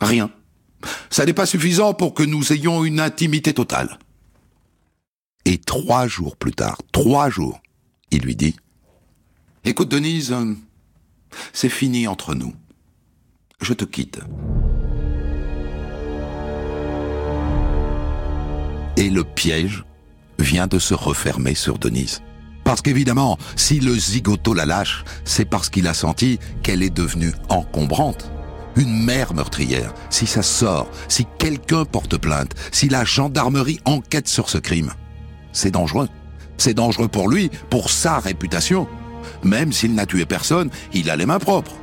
Rien. 0.00 0.30
Ça 1.10 1.24
n'est 1.24 1.32
pas 1.32 1.46
suffisant 1.46 1.94
pour 1.94 2.14
que 2.14 2.22
nous 2.22 2.52
ayons 2.52 2.84
une 2.84 3.00
intimité 3.00 3.52
totale. 3.52 3.98
Et 5.44 5.58
trois 5.58 6.06
jours 6.06 6.36
plus 6.36 6.52
tard, 6.52 6.78
trois 6.92 7.30
jours, 7.30 7.60
il 8.10 8.22
lui 8.22 8.36
dit 8.36 8.56
Écoute, 9.64 9.88
Denise, 9.88 10.34
c'est 11.52 11.68
fini 11.68 12.06
entre 12.06 12.34
nous. 12.34 12.54
Je 13.60 13.72
te 13.72 13.84
quitte. 13.84 14.20
Et 18.96 19.10
le 19.10 19.24
piège 19.24 19.84
vient 20.38 20.66
de 20.66 20.78
se 20.78 20.94
refermer 20.94 21.54
sur 21.54 21.78
Denise. 21.78 22.22
Parce 22.64 22.82
qu'évidemment, 22.82 23.38
si 23.56 23.80
le 23.80 23.94
zigoto 23.94 24.54
la 24.54 24.66
lâche, 24.66 25.04
c'est 25.24 25.44
parce 25.44 25.70
qu'il 25.70 25.86
a 25.86 25.94
senti 25.94 26.38
qu'elle 26.62 26.82
est 26.82 26.94
devenue 26.94 27.32
encombrante. 27.48 28.30
Une 28.76 29.04
mère 29.04 29.34
meurtrière, 29.34 29.94
si 30.10 30.26
ça 30.26 30.42
sort, 30.42 30.90
si 31.08 31.26
quelqu'un 31.38 31.84
porte 31.84 32.16
plainte, 32.18 32.54
si 32.70 32.88
la 32.88 33.04
gendarmerie 33.04 33.80
enquête 33.84 34.28
sur 34.28 34.50
ce 34.50 34.58
crime, 34.58 34.92
c'est 35.52 35.70
dangereux. 35.70 36.08
C'est 36.58 36.74
dangereux 36.74 37.08
pour 37.08 37.28
lui, 37.28 37.50
pour 37.70 37.90
sa 37.90 38.18
réputation. 38.18 38.86
Même 39.42 39.72
s'il 39.72 39.94
n'a 39.94 40.06
tué 40.06 40.26
personne, 40.26 40.70
il 40.92 41.08
a 41.08 41.16
les 41.16 41.26
mains 41.26 41.38
propres. 41.38 41.74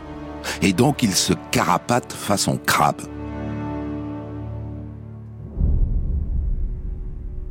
Et 0.62 0.74
donc 0.74 1.02
il 1.02 1.16
se 1.16 1.34
carapate 1.52 2.14
façon 2.14 2.58
crabe. 2.58 3.02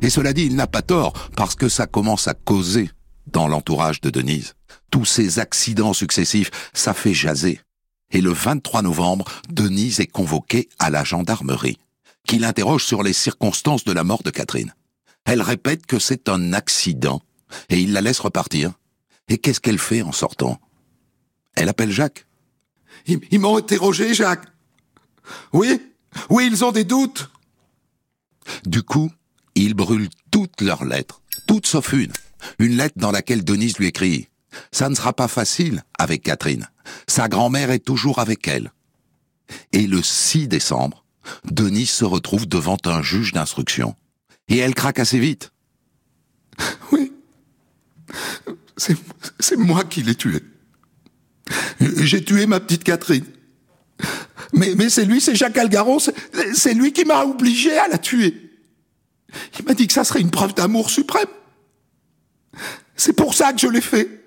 Et 0.01 0.09
cela 0.09 0.33
dit, 0.33 0.45
il 0.45 0.55
n'a 0.55 0.67
pas 0.67 0.83
tort, 0.83 1.13
parce 1.35 1.55
que 1.55 1.67
ça 1.67 1.87
commence 1.87 2.27
à 2.27 2.35
causer 2.35 2.91
dans 3.25 3.47
l'entourage 3.47 4.01
de 4.01 4.11
Denise. 4.11 4.53
Tous 4.91 5.05
ces 5.05 5.39
accidents 5.39 5.93
successifs, 5.93 6.51
ça 6.73 6.93
fait 6.93 7.13
jaser. 7.13 7.59
Et 8.11 8.21
le 8.21 8.31
23 8.31 8.83
novembre, 8.83 9.25
Denise 9.49 9.99
est 9.99 10.05
convoquée 10.05 10.69
à 10.77 10.91
la 10.91 11.03
gendarmerie, 11.03 11.79
qui 12.27 12.37
l'interroge 12.37 12.85
sur 12.85 13.01
les 13.01 13.13
circonstances 13.13 13.83
de 13.83 13.93
la 13.93 14.03
mort 14.03 14.21
de 14.21 14.29
Catherine. 14.29 14.73
Elle 15.25 15.41
répète 15.41 15.85
que 15.85 15.99
c'est 15.99 16.29
un 16.29 16.53
accident, 16.53 17.21
et 17.69 17.79
il 17.79 17.93
la 17.93 18.01
laisse 18.01 18.19
repartir. 18.19 18.73
Et 19.27 19.39
qu'est-ce 19.39 19.59
qu'elle 19.59 19.79
fait 19.79 20.03
en 20.03 20.11
sortant? 20.11 20.59
Elle 21.55 21.69
appelle 21.69 21.91
Jacques. 21.91 22.27
Ils, 23.07 23.39
m'ont 23.39 23.57
interrogé, 23.57 24.13
Jacques. 24.13 24.45
Oui, 25.53 25.81
oui, 26.29 26.47
ils 26.51 26.63
ont 26.63 26.71
des 26.71 26.83
doutes. 26.83 27.29
Du 28.65 28.83
coup, 28.83 29.11
ils 29.55 29.73
brûlent 29.73 30.09
toutes 30.31 30.61
leurs 30.61 30.85
lettres, 30.85 31.21
toutes 31.47 31.67
sauf 31.67 31.93
une. 31.93 32.13
Une 32.59 32.77
lettre 32.77 32.97
dans 32.97 33.11
laquelle 33.11 33.43
Denise 33.43 33.77
lui 33.79 33.87
écrit 33.87 34.29
Ça 34.71 34.89
ne 34.89 34.95
sera 34.95 35.13
pas 35.13 35.27
facile 35.27 35.83
avec 35.97 36.21
Catherine. 36.21 36.69
Sa 37.07 37.27
grand-mère 37.27 37.71
est 37.71 37.79
toujours 37.79 38.19
avec 38.19 38.47
elle. 38.47 38.71
Et 39.71 39.87
le 39.87 40.01
6 40.03 40.47
décembre, 40.47 41.05
Denise 41.45 41.89
se 41.89 42.05
retrouve 42.05 42.47
devant 42.47 42.77
un 42.85 43.01
juge 43.01 43.33
d'instruction. 43.33 43.95
Et 44.47 44.57
elle 44.57 44.75
craque 44.75 44.99
assez 44.99 45.19
vite. 45.19 45.51
Oui. 46.91 47.11
C'est, 48.77 49.57
moi 49.57 49.83
qui 49.83 50.03
l'ai 50.03 50.15
tué. 50.15 50.41
J'ai 51.79 52.23
tué 52.23 52.45
ma 52.45 52.59
petite 52.59 52.83
Catherine. 52.83 53.25
Mais, 54.53 54.73
mais 54.75 54.89
c'est 54.89 55.05
lui, 55.05 55.21
c'est 55.21 55.35
Jacques 55.35 55.57
Algaron, 55.57 55.97
c'est 55.99 56.73
lui 56.73 56.93
qui 56.93 57.05
m'a 57.05 57.23
obligé 57.23 57.77
à 57.77 57.87
la 57.87 57.97
tuer. 57.97 58.45
Il 59.59 59.65
m'a 59.65 59.73
dit 59.73 59.87
que 59.87 59.93
ça 59.93 60.03
serait 60.03 60.21
une 60.21 60.31
preuve 60.31 60.53
d'amour 60.53 60.89
suprême. 60.89 61.27
C'est 62.95 63.13
pour 63.13 63.33
ça 63.33 63.51
que 63.53 63.59
je 63.59 63.67
l'ai 63.67 63.81
fait. 63.81 64.25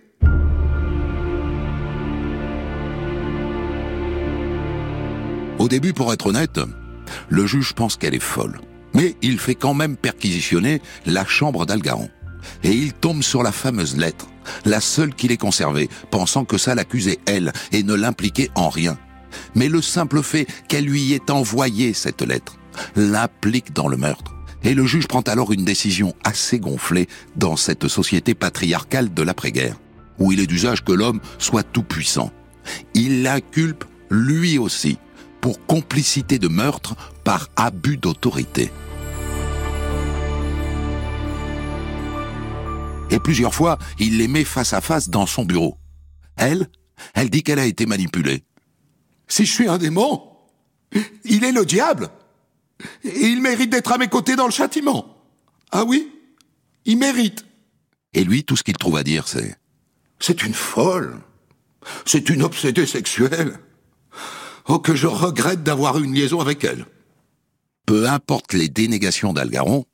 Au 5.58 5.68
début, 5.68 5.92
pour 5.92 6.12
être 6.12 6.26
honnête, 6.26 6.60
le 7.28 7.46
juge 7.46 7.74
pense 7.74 7.96
qu'elle 7.96 8.14
est 8.14 8.20
folle. 8.20 8.60
Mais 8.94 9.16
il 9.22 9.38
fait 9.38 9.54
quand 9.54 9.74
même 9.74 9.96
perquisitionner 9.96 10.80
la 11.06 11.24
chambre 11.26 11.66
d'Algaron. 11.66 12.10
Et 12.62 12.72
il 12.72 12.92
tombe 12.92 13.22
sur 13.22 13.42
la 13.42 13.52
fameuse 13.52 13.96
lettre, 13.96 14.28
la 14.64 14.80
seule 14.80 15.14
qu'il 15.14 15.32
ait 15.32 15.36
conservée, 15.36 15.88
pensant 16.10 16.44
que 16.44 16.58
ça 16.58 16.74
l'accusait 16.74 17.18
elle 17.26 17.52
et 17.72 17.82
ne 17.82 17.94
l'impliquait 17.94 18.50
en 18.54 18.68
rien. 18.68 18.98
Mais 19.54 19.68
le 19.68 19.82
simple 19.82 20.22
fait 20.22 20.46
qu'elle 20.68 20.84
lui 20.84 21.12
ait 21.12 21.30
envoyé 21.30 21.92
cette 21.92 22.22
lettre 22.22 22.58
l'implique 22.96 23.72
dans 23.72 23.88
le 23.88 23.96
meurtre. 23.96 24.34
Et 24.62 24.74
le 24.74 24.86
juge 24.86 25.06
prend 25.06 25.20
alors 25.22 25.52
une 25.52 25.64
décision 25.64 26.14
assez 26.24 26.58
gonflée 26.58 27.08
dans 27.36 27.56
cette 27.56 27.88
société 27.88 28.34
patriarcale 28.34 29.12
de 29.12 29.22
l'après-guerre, 29.22 29.76
où 30.18 30.32
il 30.32 30.40
est 30.40 30.46
d'usage 30.46 30.84
que 30.84 30.92
l'homme 30.92 31.20
soit 31.38 31.62
tout-puissant. 31.62 32.32
Il 32.94 33.22
l'inculpe 33.22 33.84
lui 34.10 34.58
aussi 34.58 34.98
pour 35.40 35.64
complicité 35.66 36.38
de 36.38 36.48
meurtre 36.48 36.94
par 37.24 37.48
abus 37.56 37.96
d'autorité. 37.96 38.70
Et 43.10 43.18
plusieurs 43.18 43.54
fois, 43.54 43.78
il 43.98 44.18
les 44.18 44.28
met 44.28 44.44
face 44.44 44.72
à 44.72 44.80
face 44.80 45.08
dans 45.08 45.26
son 45.26 45.44
bureau. 45.44 45.78
Elle, 46.36 46.68
elle 47.14 47.30
dit 47.30 47.42
qu'elle 47.42 47.58
a 47.58 47.64
été 47.64 47.86
manipulée. 47.86 48.44
Si 49.26 49.44
je 49.44 49.52
suis 49.52 49.68
un 49.68 49.78
démon, 49.78 50.22
il 51.24 51.44
est 51.44 51.52
le 51.52 51.64
diable. 51.64 52.10
Et 53.04 53.26
il 53.26 53.42
mérite 53.42 53.70
d'être 53.70 53.92
à 53.92 53.98
mes 53.98 54.08
côtés 54.08 54.36
dans 54.36 54.46
le 54.46 54.52
châtiment. 54.52 55.24
Ah 55.72 55.84
oui 55.84 56.10
Il 56.84 56.98
mérite. 56.98 57.44
Et 58.14 58.24
lui, 58.24 58.44
tout 58.44 58.56
ce 58.56 58.62
qu'il 58.62 58.76
trouve 58.76 58.96
à 58.96 59.02
dire, 59.02 59.28
c'est 59.28 59.56
C'est 60.20 60.42
une 60.44 60.54
folle. 60.54 61.20
C'est 62.04 62.28
une 62.28 62.42
obsédée 62.42 62.86
sexuelle. 62.86 63.58
Oh, 64.70 64.78
que 64.78 64.94
je 64.94 65.06
regrette 65.06 65.62
d'avoir 65.62 65.98
une 65.98 66.14
liaison 66.14 66.40
avec 66.40 66.62
elle. 66.62 66.84
Peu 67.86 68.06
importe 68.06 68.52
les 68.52 68.68
dénégations 68.68 69.32
d'Algaron, 69.32 69.86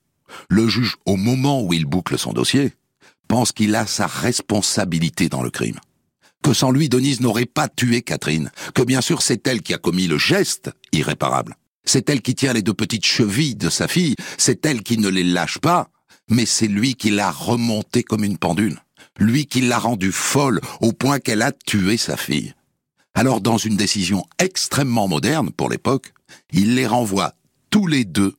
le 0.48 0.66
juge, 0.66 0.96
au 1.06 1.14
moment 1.14 1.62
où 1.62 1.72
il 1.72 1.84
boucle 1.84 2.18
son 2.18 2.32
dossier, 2.32 2.72
pense 3.28 3.52
qu'il 3.52 3.76
a 3.76 3.86
sa 3.86 4.08
responsabilité 4.08 5.28
dans 5.28 5.42
le 5.42 5.50
crime. 5.50 5.78
Que 6.42 6.52
sans 6.52 6.72
lui, 6.72 6.88
Denise 6.88 7.20
n'aurait 7.20 7.46
pas 7.46 7.68
tué 7.68 8.02
Catherine. 8.02 8.50
Que 8.74 8.82
bien 8.82 9.00
sûr, 9.00 9.22
c'est 9.22 9.46
elle 9.46 9.62
qui 9.62 9.74
a 9.74 9.78
commis 9.78 10.08
le 10.08 10.18
geste 10.18 10.72
irréparable. 10.92 11.56
C'est 11.84 12.10
elle 12.10 12.20
qui 12.20 12.34
tient 12.34 12.52
les 12.52 12.62
deux 12.62 12.74
petites 12.74 13.06
chevilles 13.06 13.54
de 13.54 13.70
sa 13.70 13.88
fille. 13.88 14.16
C'est 14.38 14.66
elle 14.66 14.82
qui 14.82 14.98
ne 14.98 15.08
les 15.08 15.24
lâche 15.24 15.58
pas. 15.58 15.88
Mais 16.28 16.46
c'est 16.46 16.68
lui 16.68 16.96
qui 16.96 17.10
l'a 17.10 17.30
remontée 17.30 18.02
comme 18.02 18.24
une 18.24 18.38
pendule. 18.38 18.80
Lui 19.18 19.46
qui 19.46 19.60
l'a 19.60 19.78
rendue 19.78 20.12
folle 20.12 20.60
au 20.80 20.92
point 20.92 21.20
qu'elle 21.20 21.42
a 21.42 21.52
tué 21.52 21.96
sa 21.96 22.16
fille. 22.16 22.54
Alors, 23.16 23.40
dans 23.40 23.58
une 23.58 23.76
décision 23.76 24.24
extrêmement 24.40 25.06
moderne 25.06 25.50
pour 25.52 25.70
l'époque, 25.70 26.12
il 26.52 26.74
les 26.74 26.86
renvoie 26.86 27.34
tous 27.70 27.86
les 27.86 28.04
deux 28.04 28.34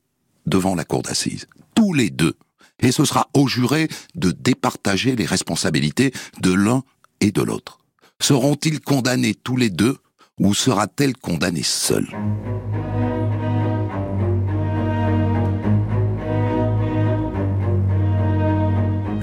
devant 0.46 0.76
la 0.76 0.84
cour 0.84 1.02
d'assises. 1.02 1.48
Tous 1.76 1.94
les 1.94 2.10
deux. 2.10 2.36
Et 2.82 2.92
ce 2.92 3.06
sera 3.06 3.30
au 3.34 3.48
juré 3.48 3.88
de 4.16 4.32
départager 4.32 5.16
les 5.16 5.26
responsabilités 5.26 6.12
de 6.42 6.52
l'un 6.52 6.84
et 7.22 7.32
de 7.32 7.42
l'autre. 7.42 7.80
Seront-ils 8.22 8.82
condamnés 8.82 9.34
tous 9.34 9.56
les 9.56 9.70
deux 9.70 9.98
ou 10.40 10.54
sera-t-elle 10.54 11.16
condamnée 11.16 11.64
seule? 11.64 12.08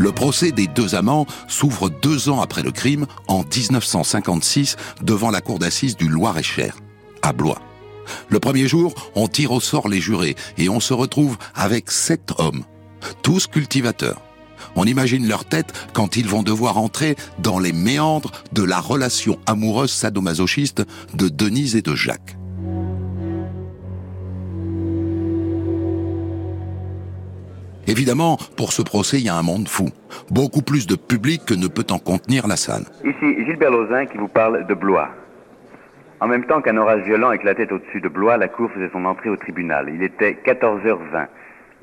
Le 0.02 0.10
procès 0.10 0.50
des 0.50 0.66
deux 0.66 0.96
amants 0.96 1.26
s'ouvre 1.46 1.88
deux 1.88 2.28
ans 2.28 2.40
après 2.40 2.64
le 2.64 2.72
crime, 2.72 3.06
en 3.28 3.44
1956, 3.44 4.74
devant 5.00 5.30
la 5.30 5.40
cour 5.40 5.60
d'assises 5.60 5.96
du 5.96 6.08
Loir-et-Cher, 6.08 6.74
à 7.22 7.32
Blois. 7.32 7.62
Le 8.28 8.40
premier 8.40 8.66
jour, 8.66 8.94
on 9.14 9.28
tire 9.28 9.52
au 9.52 9.60
sort 9.60 9.88
les 9.88 10.00
jurés 10.00 10.34
et 10.58 10.68
on 10.68 10.80
se 10.80 10.92
retrouve 10.92 11.38
avec 11.54 11.92
sept 11.92 12.32
hommes, 12.38 12.64
tous 13.22 13.46
cultivateurs. 13.46 14.20
On 14.74 14.86
imagine 14.86 15.28
leur 15.28 15.44
tête 15.44 15.72
quand 15.92 16.16
ils 16.16 16.26
vont 16.26 16.42
devoir 16.42 16.78
entrer 16.78 17.14
dans 17.38 17.60
les 17.60 17.72
méandres 17.72 18.32
de 18.50 18.64
la 18.64 18.80
relation 18.80 19.38
amoureuse 19.46 19.92
sadomasochiste 19.92 20.82
de 21.14 21.28
Denise 21.28 21.76
et 21.76 21.82
de 21.82 21.94
Jacques. 21.94 22.36
Évidemment, 27.88 28.36
pour 28.56 28.72
ce 28.72 28.82
procès, 28.82 29.18
il 29.18 29.26
y 29.26 29.28
a 29.28 29.34
un 29.34 29.42
monde 29.42 29.68
fou. 29.68 29.88
Beaucoup 30.30 30.62
plus 30.62 30.86
de 30.86 30.94
public 30.94 31.42
que 31.44 31.54
ne 31.54 31.66
peut 31.66 31.86
en 31.90 31.98
contenir 31.98 32.46
la 32.46 32.56
salle. 32.56 32.84
Ici 33.04 33.44
Gilbert 33.44 33.70
Lauzin 33.70 34.06
qui 34.06 34.18
vous 34.18 34.28
parle 34.28 34.66
de 34.66 34.74
Blois. 34.74 35.08
En 36.20 36.28
même 36.28 36.44
temps 36.44 36.60
qu'un 36.60 36.76
orage 36.76 37.02
violent 37.02 37.32
éclatait 37.32 37.72
au-dessus 37.72 38.00
de 38.00 38.08
Blois, 38.08 38.36
la 38.36 38.46
cour 38.46 38.70
faisait 38.70 38.90
son 38.92 39.04
entrée 39.04 39.28
au 39.28 39.36
tribunal. 39.36 39.90
Il 39.92 40.04
était 40.04 40.38
14h20. 40.46 41.26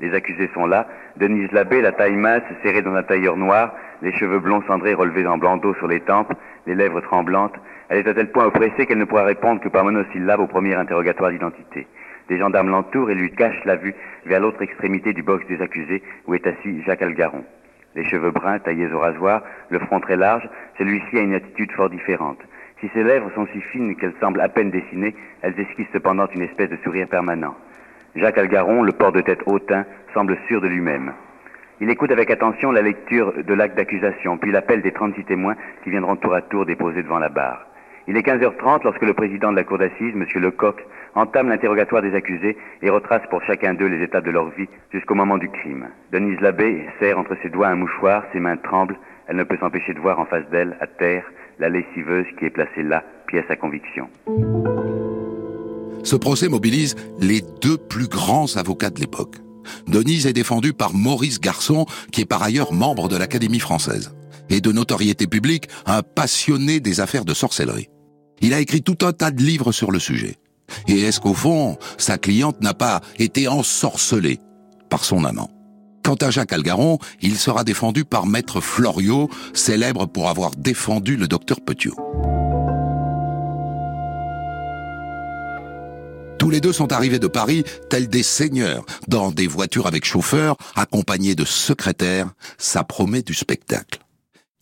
Les 0.00 0.14
accusés 0.14 0.48
sont 0.54 0.64
là. 0.64 0.88
Denise 1.18 1.52
Labbé, 1.52 1.82
la 1.82 1.92
taille 1.92 2.16
mince, 2.16 2.44
serrée 2.62 2.80
dans 2.80 2.94
un 2.94 3.02
tailleur 3.02 3.36
noir, 3.36 3.74
les 4.00 4.12
cheveux 4.14 4.38
blonds 4.38 4.62
cendrés 4.66 4.94
relevés 4.94 5.26
en 5.26 5.36
bandeau 5.36 5.74
sur 5.74 5.86
les 5.86 6.00
tempes, 6.00 6.32
les 6.66 6.74
lèvres 6.74 7.02
tremblantes. 7.02 7.52
Elle 7.90 7.98
est 7.98 8.08
à 8.08 8.14
tel 8.14 8.30
point 8.30 8.46
oppressée 8.46 8.86
qu'elle 8.86 8.96
ne 8.96 9.04
pourra 9.04 9.24
répondre 9.24 9.60
que 9.60 9.68
par 9.68 9.84
monosyllabe 9.84 10.40
au 10.40 10.46
premier 10.46 10.74
interrogatoire 10.74 11.30
d'identité. 11.30 11.86
Des 12.30 12.38
gendarmes 12.38 12.70
l'entourent 12.70 13.10
et 13.10 13.16
lui 13.16 13.32
cachent 13.32 13.64
la 13.64 13.74
vue 13.74 13.92
vers 14.24 14.38
l'autre 14.38 14.62
extrémité 14.62 15.12
du 15.12 15.24
box 15.24 15.44
des 15.48 15.60
accusés 15.60 16.00
où 16.28 16.34
est 16.34 16.46
assis 16.46 16.80
Jacques 16.84 17.02
Algaron. 17.02 17.44
Les 17.96 18.04
cheveux 18.04 18.30
bruns 18.30 18.60
taillés 18.60 18.92
au 18.92 19.00
rasoir, 19.00 19.42
le 19.68 19.80
front 19.80 19.98
très 19.98 20.16
large, 20.16 20.48
celui-ci 20.78 21.18
a 21.18 21.22
une 21.22 21.34
attitude 21.34 21.72
fort 21.72 21.90
différente. 21.90 22.38
Si 22.78 22.88
ses 22.94 23.02
lèvres 23.02 23.32
sont 23.34 23.48
si 23.52 23.60
fines 23.60 23.96
qu'elles 23.96 24.14
semblent 24.20 24.40
à 24.40 24.48
peine 24.48 24.70
dessinées, 24.70 25.16
elles 25.42 25.58
esquissent 25.58 25.90
cependant 25.92 26.28
une 26.28 26.42
espèce 26.42 26.70
de 26.70 26.76
sourire 26.84 27.08
permanent. 27.08 27.56
Jacques 28.14 28.38
Algaron, 28.38 28.84
le 28.84 28.92
port 28.92 29.10
de 29.10 29.22
tête 29.22 29.42
hautain, 29.46 29.84
semble 30.14 30.38
sûr 30.46 30.60
de 30.60 30.68
lui-même. 30.68 31.12
Il 31.80 31.90
écoute 31.90 32.12
avec 32.12 32.30
attention 32.30 32.70
la 32.70 32.82
lecture 32.82 33.42
de 33.42 33.54
l'acte 33.54 33.76
d'accusation, 33.76 34.38
puis 34.38 34.52
l'appel 34.52 34.82
des 34.82 34.92
36 34.92 35.24
témoins 35.24 35.56
qui 35.82 35.90
viendront 35.90 36.14
tour 36.14 36.34
à 36.34 36.42
tour 36.42 36.64
déposer 36.64 37.02
devant 37.02 37.18
la 37.18 37.28
barre. 37.28 37.66
Il 38.06 38.16
est 38.16 38.26
15h30 38.26 38.84
lorsque 38.84 39.02
le 39.02 39.14
président 39.14 39.50
de 39.50 39.56
la 39.56 39.64
cour 39.64 39.78
d'assises, 39.78 40.14
M. 40.14 40.24
Lecoq, 40.36 40.84
entame 41.14 41.48
l'interrogatoire 41.48 42.02
des 42.02 42.14
accusés 42.14 42.56
et 42.82 42.90
retrace 42.90 43.22
pour 43.30 43.42
chacun 43.44 43.74
d'eux 43.74 43.86
les 43.86 44.02
étapes 44.02 44.24
de 44.24 44.30
leur 44.30 44.50
vie 44.50 44.68
jusqu'au 44.92 45.14
moment 45.14 45.38
du 45.38 45.48
crime. 45.48 45.88
Denise 46.12 46.40
Labbé 46.40 46.86
serre 46.98 47.18
entre 47.18 47.36
ses 47.42 47.50
doigts 47.50 47.68
un 47.68 47.76
mouchoir, 47.76 48.24
ses 48.32 48.40
mains 48.40 48.56
tremblent, 48.56 48.98
elle 49.28 49.36
ne 49.36 49.44
peut 49.44 49.56
s'empêcher 49.58 49.94
de 49.94 50.00
voir 50.00 50.18
en 50.18 50.26
face 50.26 50.48
d'elle, 50.50 50.76
à 50.80 50.86
terre, 50.86 51.24
la 51.58 51.68
lessiveuse 51.68 52.26
qui 52.38 52.46
est 52.46 52.50
placée 52.50 52.82
là, 52.82 53.04
pièce 53.26 53.44
à 53.48 53.56
conviction. 53.56 54.08
Ce 56.02 56.16
procès 56.16 56.48
mobilise 56.48 56.96
les 57.20 57.40
deux 57.60 57.76
plus 57.76 58.08
grands 58.08 58.56
avocats 58.56 58.90
de 58.90 59.00
l'époque. 59.00 59.36
Denise 59.86 60.26
est 60.26 60.32
défendue 60.32 60.72
par 60.72 60.94
Maurice 60.94 61.40
Garçon, 61.40 61.86
qui 62.10 62.22
est 62.22 62.28
par 62.28 62.42
ailleurs 62.42 62.72
membre 62.72 63.08
de 63.08 63.16
l'Académie 63.16 63.60
française, 63.60 64.14
et 64.48 64.60
de 64.60 64.72
notoriété 64.72 65.26
publique, 65.26 65.68
un 65.86 66.02
passionné 66.02 66.80
des 66.80 67.00
affaires 67.00 67.24
de 67.24 67.34
sorcellerie. 67.34 67.88
Il 68.40 68.54
a 68.54 68.60
écrit 68.60 68.82
tout 68.82 69.06
un 69.06 69.12
tas 69.12 69.30
de 69.30 69.42
livres 69.42 69.72
sur 69.72 69.90
le 69.90 69.98
sujet. 69.98 70.36
Et 70.88 71.00
est-ce 71.00 71.20
qu'au 71.20 71.34
fond, 71.34 71.76
sa 71.98 72.18
cliente 72.18 72.60
n'a 72.60 72.74
pas 72.74 73.00
été 73.18 73.48
ensorcelée 73.48 74.40
par 74.88 75.04
son 75.04 75.24
amant? 75.24 75.50
Quant 76.02 76.14
à 76.14 76.30
Jacques 76.30 76.52
Algaron, 76.52 76.98
il 77.20 77.36
sera 77.36 77.62
défendu 77.62 78.04
par 78.04 78.26
Maître 78.26 78.60
Floriot, 78.60 79.28
célèbre 79.52 80.06
pour 80.06 80.28
avoir 80.28 80.52
défendu 80.52 81.16
le 81.16 81.28
docteur 81.28 81.60
Petiot. 81.60 81.94
Tous 86.38 86.48
les 86.48 86.62
deux 86.62 86.72
sont 86.72 86.90
arrivés 86.90 87.18
de 87.18 87.26
Paris 87.26 87.64
tels 87.90 88.08
des 88.08 88.22
seigneurs, 88.22 88.86
dans 89.08 89.30
des 89.30 89.46
voitures 89.46 89.86
avec 89.86 90.06
chauffeurs, 90.06 90.56
accompagnés 90.74 91.34
de 91.34 91.44
secrétaires, 91.44 92.32
ça 92.56 92.82
promet 92.82 93.20
du 93.20 93.34
spectacle. 93.34 94.00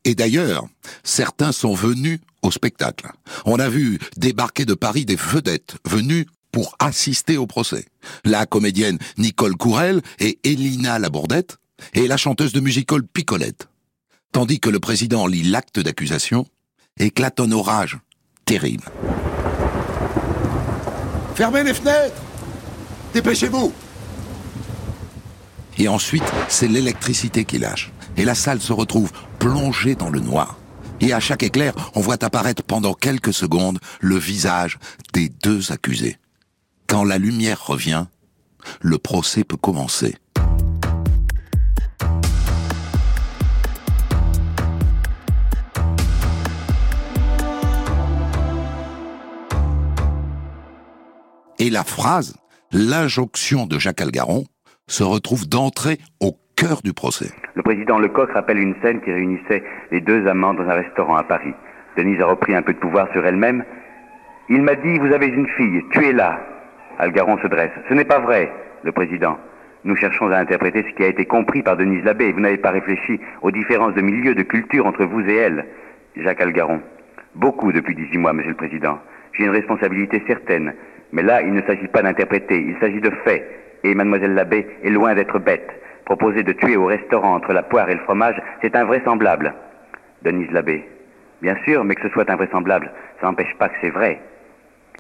Et 0.05 0.16
d'ailleurs, 0.16 0.66
certains 1.05 1.53
sont 1.53 1.75
venus 1.75 2.18
au 2.48 2.50
spectacle. 2.50 3.11
On 3.44 3.58
a 3.58 3.68
vu 3.68 3.98
débarquer 4.16 4.64
de 4.64 4.74
Paris 4.74 5.04
des 5.04 5.16
vedettes 5.16 5.76
venues 5.84 6.26
pour 6.50 6.74
assister 6.78 7.37
au 7.37 7.46
procès. 7.46 7.84
La 8.24 8.46
comédienne 8.46 8.98
Nicole 9.18 9.56
Courel 9.56 10.00
et 10.18 10.38
Elina 10.42 10.98
Labourdette 10.98 11.58
et 11.94 12.08
la 12.08 12.16
chanteuse 12.16 12.52
de 12.52 12.61
musical 12.61 13.02
Picolette. 13.04 13.68
Tandis 14.32 14.61
que 14.61 14.70
le 14.70 14.80
président 14.80 15.26
lit 15.26 15.42
l'acte 15.42 15.78
d'accusation, 15.78 16.46
éclate 16.98 17.38
un 17.40 17.52
orage 17.52 17.98
terrible. 18.44 18.84
Fermez 21.34 21.62
les 21.62 21.74
fenêtres 21.74 22.20
Dépêchez-vous 23.14 23.72
Et 25.78 25.88
ensuite, 25.88 26.30
c'est 26.48 26.68
l'électricité 26.68 27.44
qui 27.44 27.58
lâche. 27.58 27.92
Et 28.16 28.24
la 28.24 28.34
salle 28.34 28.61
se 28.61 28.72
retrouve 28.72 29.12
plongée 29.38 29.94
dans 29.94 30.11
le 30.11 30.20
noir. 30.20 30.58
Et 31.00 31.12
à 31.12 31.20
chaque 31.20 31.42
éclair, 31.42 31.74
on 31.94 32.00
voit 32.00 32.22
apparaître 32.24 32.62
pendant 32.62 32.92
quelques 32.92 33.32
secondes 33.32 33.78
le 34.00 34.16
visage 34.16 34.78
des 35.12 35.28
deux 35.28 35.70
accusés. 35.70 36.16
Quand 36.87 37.04
la 37.04 37.18
lumière 37.18 37.64
revient, 37.64 38.06
le 38.80 38.98
procès 38.98 39.44
peut 39.44 39.56
commencer. 39.56 40.16
Et 51.61 51.70
la 51.70 51.84
phrase, 51.84 52.34
l'injonction 52.72 53.66
de 53.66 53.78
Jacques 53.78 54.00
Algaron, 54.00 54.46
se 54.88 55.02
retrouve 55.02 55.48
d'entrée 55.48 56.00
au 56.20 56.38
Le 57.55 57.62
président 57.62 58.01
Lecoq 58.01 58.33
rappelle 58.33 58.59
une 58.59 58.75
scène 58.83 59.01
qui 59.01 59.12
réunissait 59.12 59.62
les 59.92 60.01
deux 60.01 60.27
amants 60.27 60.55
dans 60.55 60.68
un 60.68 60.75
restaurant 60.75 61.14
à 61.14 61.23
Paris. 61.23 61.55
Denise 61.97 62.21
a 62.21 62.27
repris 62.27 62.53
un 62.53 62.62
peu 62.62 62.73
de 62.73 62.79
pouvoir 62.79 63.07
sur 63.12 63.25
elle-même 63.25 63.62
Il 64.49 64.62
m'a 64.62 64.75
dit, 64.75 64.99
vous 64.99 65.12
avez 65.12 65.29
une 65.29 65.47
fille, 65.47 65.85
tuez-la. 65.92 66.40
Algaron 66.99 67.38
se 67.38 67.47
dresse. 67.47 67.71
Ce 67.88 67.94
n'est 67.94 68.05
pas 68.05 68.18
vrai, 68.18 68.51
le 68.83 68.90
président. 68.90 69.38
Nous 69.85 69.94
cherchons 69.94 70.33
à 70.33 70.38
interpréter 70.38 70.83
ce 70.83 70.97
qui 70.97 71.05
a 71.05 71.07
été 71.07 71.27
compris 71.27 71.62
par 71.62 71.77
Denise 71.77 72.03
Labbé. 72.03 72.33
Vous 72.33 72.40
n'avez 72.40 72.59
pas 72.59 72.73
réfléchi 72.73 73.21
aux 73.42 73.53
différences 73.53 73.94
de 73.94 74.01
milieu, 74.01 74.35
de 74.35 74.42
culture 74.42 74.85
entre 74.85 75.05
vous 75.05 75.21
et 75.21 75.37
elle. 75.37 75.64
Jacques 76.16 76.40
Algaron. 76.40 76.81
Beaucoup 77.37 77.71
depuis 77.71 77.94
18 77.94 78.18
mois, 78.18 78.33
Monsieur 78.33 78.51
le 78.51 78.57
Président. 78.57 78.99
J'ai 79.33 79.44
une 79.44 79.51
responsabilité 79.51 80.25
certaine. 80.27 80.75
Mais 81.12 81.23
là, 81.23 81.40
il 81.40 81.53
ne 81.53 81.62
s'agit 81.62 81.87
pas 81.87 82.03
d'interpréter, 82.03 82.59
il 82.59 82.77
s'agit 82.81 83.01
de 83.01 83.11
faits. 83.25 83.47
Et 83.85 83.94
Mademoiselle 83.94 84.35
Labbé 84.35 84.66
est 84.83 84.90
loin 84.90 85.14
d'être 85.14 85.38
bête. 85.38 85.71
Proposer 86.09 86.42
de 86.42 86.53
tuer 86.53 86.79
au 86.79 86.87
restaurant 86.87 87.35
entre 87.35 87.53
la 87.53 87.62
poire 87.62 87.90
et 87.90 87.94
le 87.94 88.01
fromage, 88.01 88.40
c'est 88.62 88.75
invraisemblable. 88.75 89.53
Denise 90.23 90.51
Labbé. 90.53 90.88
Bien 91.42 91.55
sûr, 91.66 91.85
mais 91.85 91.94
que 91.94 92.01
ce 92.01 92.09
soit 92.14 92.31
invraisemblable, 92.31 92.90
ça 93.21 93.27
n'empêche 93.27 93.55
pas 93.59 93.68
que 93.68 93.75
c'est 93.83 93.90
vrai. 93.90 94.18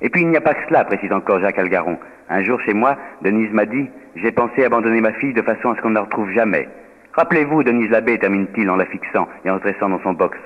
Et 0.02 0.10
puis 0.10 0.20
il 0.20 0.28
n'y 0.28 0.36
a 0.36 0.42
pas 0.42 0.52
que 0.52 0.68
cela, 0.68 0.84
précise 0.84 1.10
encore 1.10 1.40
Jacques 1.40 1.58
Algaron. 1.58 1.98
Un 2.28 2.44
jour 2.44 2.60
chez 2.60 2.74
moi, 2.74 2.98
Denise 3.22 3.50
m'a 3.52 3.64
dit 3.64 3.88
J'ai 4.16 4.32
pensé 4.32 4.62
abandonner 4.64 5.00
ma 5.00 5.14
fille 5.14 5.32
de 5.32 5.40
façon 5.40 5.70
à 5.70 5.76
ce 5.76 5.80
qu'on 5.80 5.88
ne 5.88 5.94
la 5.94 6.02
retrouve 6.02 6.30
jamais. 6.32 6.68
Rappelez-vous, 7.14 7.62
Denise 7.62 7.88
Labbé, 7.88 8.18
termine-t-il 8.18 8.68
en 8.68 8.76
la 8.76 8.84
fixant 8.84 9.28
et 9.46 9.50
en 9.50 9.56
se 9.56 9.62
dressant 9.62 9.88
dans 9.88 10.02
son 10.02 10.12
box. 10.12 10.36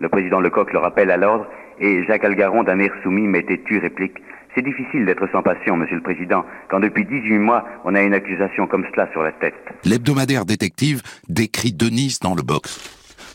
Le 0.00 0.08
président 0.08 0.40
Lecoq 0.40 0.72
le 0.72 0.78
rappelle 0.78 1.10
à 1.10 1.18
l'ordre 1.18 1.46
et 1.78 2.04
Jacques 2.04 2.24
Algaron, 2.24 2.62
d'un 2.62 2.78
air 2.78 2.92
soumis 3.02 3.28
mais 3.28 3.42
têtu, 3.42 3.80
réplique 3.80 4.16
C'est 4.56 4.62
difficile 4.62 5.04
d'être 5.04 5.30
sans 5.32 5.42
passion, 5.42 5.76
monsieur 5.76 5.96
le 5.96 6.02
président, 6.02 6.42
quand 6.70 6.80
depuis 6.80 7.04
18 7.04 7.38
mois, 7.38 7.62
on 7.84 7.94
a 7.94 8.00
une 8.00 8.14
accusation 8.14 8.66
comme 8.66 8.86
cela 8.90 9.06
sur 9.12 9.22
la 9.22 9.32
tête. 9.32 9.54
L'hebdomadaire 9.84 10.46
détective 10.46 11.02
décrit 11.28 11.74
Denise 11.74 12.20
dans 12.20 12.34
le 12.34 12.42
box. 12.42 12.80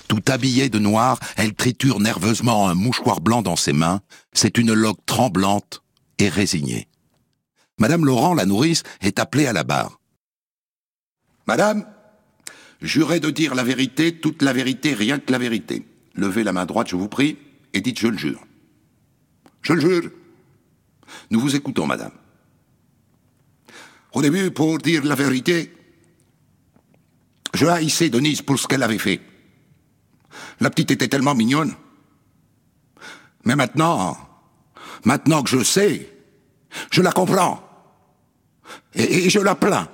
Tout 0.08 0.24
habillée 0.30 0.70
de 0.70 0.80
noir, 0.80 1.20
elle 1.38 1.54
triture 1.54 2.00
nerveusement 2.00 2.68
un 2.68 2.74
mouchoir 2.74 3.22
blanc 3.22 3.44
dans 3.44 3.56
ses 3.56 3.72
mains. 3.72 4.02
C'est 4.34 4.58
une 4.58 4.74
loque 4.74 5.06
tremblante 5.06 5.84
et 6.18 6.28
résignée. 6.28 6.88
Madame 7.78 8.04
Laurent, 8.04 8.34
la 8.34 8.48
nourrice, 8.48 8.82
est 9.02 9.20
appelée 9.20 9.46
à 9.46 9.54
la 9.54 9.64
barre. 9.64 10.00
Madame, 11.46 11.86
jurez 12.82 13.20
de 13.20 13.30
dire 13.30 13.54
la 13.54 13.64
vérité, 13.64 14.18
toute 14.18 14.42
la 14.42 14.54
vérité, 14.54 14.96
rien 14.96 15.20
que 15.20 15.32
la 15.32 15.38
vérité. 15.38 15.86
Levez 16.16 16.44
la 16.44 16.52
main 16.52 16.66
droite, 16.66 16.90
je 16.90 16.96
vous 16.96 17.10
prie, 17.10 17.38
et 17.76 17.82
dites 17.82 18.00
je 18.00 18.08
le 18.08 18.18
jure. 18.18 18.44
Je 19.62 19.74
le 19.74 19.82
jure. 19.82 20.12
Nous 21.30 21.40
vous 21.40 21.56
écoutons, 21.56 21.86
madame. 21.86 22.12
Au 24.14 24.22
début, 24.22 24.52
pour 24.52 24.78
dire 24.78 25.04
la 25.06 25.16
vérité, 25.16 25.74
je 27.54 27.66
haïssais 27.66 28.10
Denise 28.10 28.42
pour 28.42 28.60
ce 28.60 28.68
qu'elle 28.68 28.84
avait 28.84 28.98
fait. 28.98 29.22
La 30.60 30.70
petite 30.70 30.92
était 30.92 31.08
tellement 31.08 31.36
mignonne. 31.36 31.74
Mais 33.46 33.56
maintenant, 33.56 34.18
maintenant 35.06 35.44
que 35.44 35.50
je 35.50 35.64
sais, 35.64 36.10
je 36.92 37.02
la 37.02 37.12
comprends. 37.12 37.68
Et, 38.94 39.30
je 39.30 39.40
la 39.40 39.56
plains. 39.56 39.90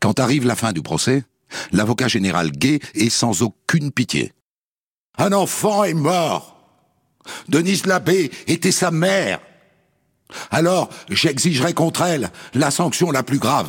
Quand 0.00 0.18
arrive 0.20 0.46
la 0.46 0.56
fin 0.56 0.72
du 0.72 0.82
procès, 0.82 1.24
l'avocat 1.72 2.08
général 2.08 2.50
Gay 2.50 2.80
est 2.94 3.10
sans 3.10 3.42
aucune 3.42 3.92
pitié. 3.92 4.32
Un 5.18 5.32
enfant 5.32 5.84
est 5.84 5.94
mort. 5.94 6.56
Denise 7.48 7.86
Labbé 7.86 8.30
était 8.46 8.72
sa 8.72 8.90
mère. 8.90 9.40
Alors, 10.50 10.88
j'exigerai 11.08 11.72
contre 11.72 12.02
elle 12.02 12.28
la 12.54 12.70
sanction 12.70 13.10
la 13.10 13.22
plus 13.22 13.38
grave. 13.38 13.68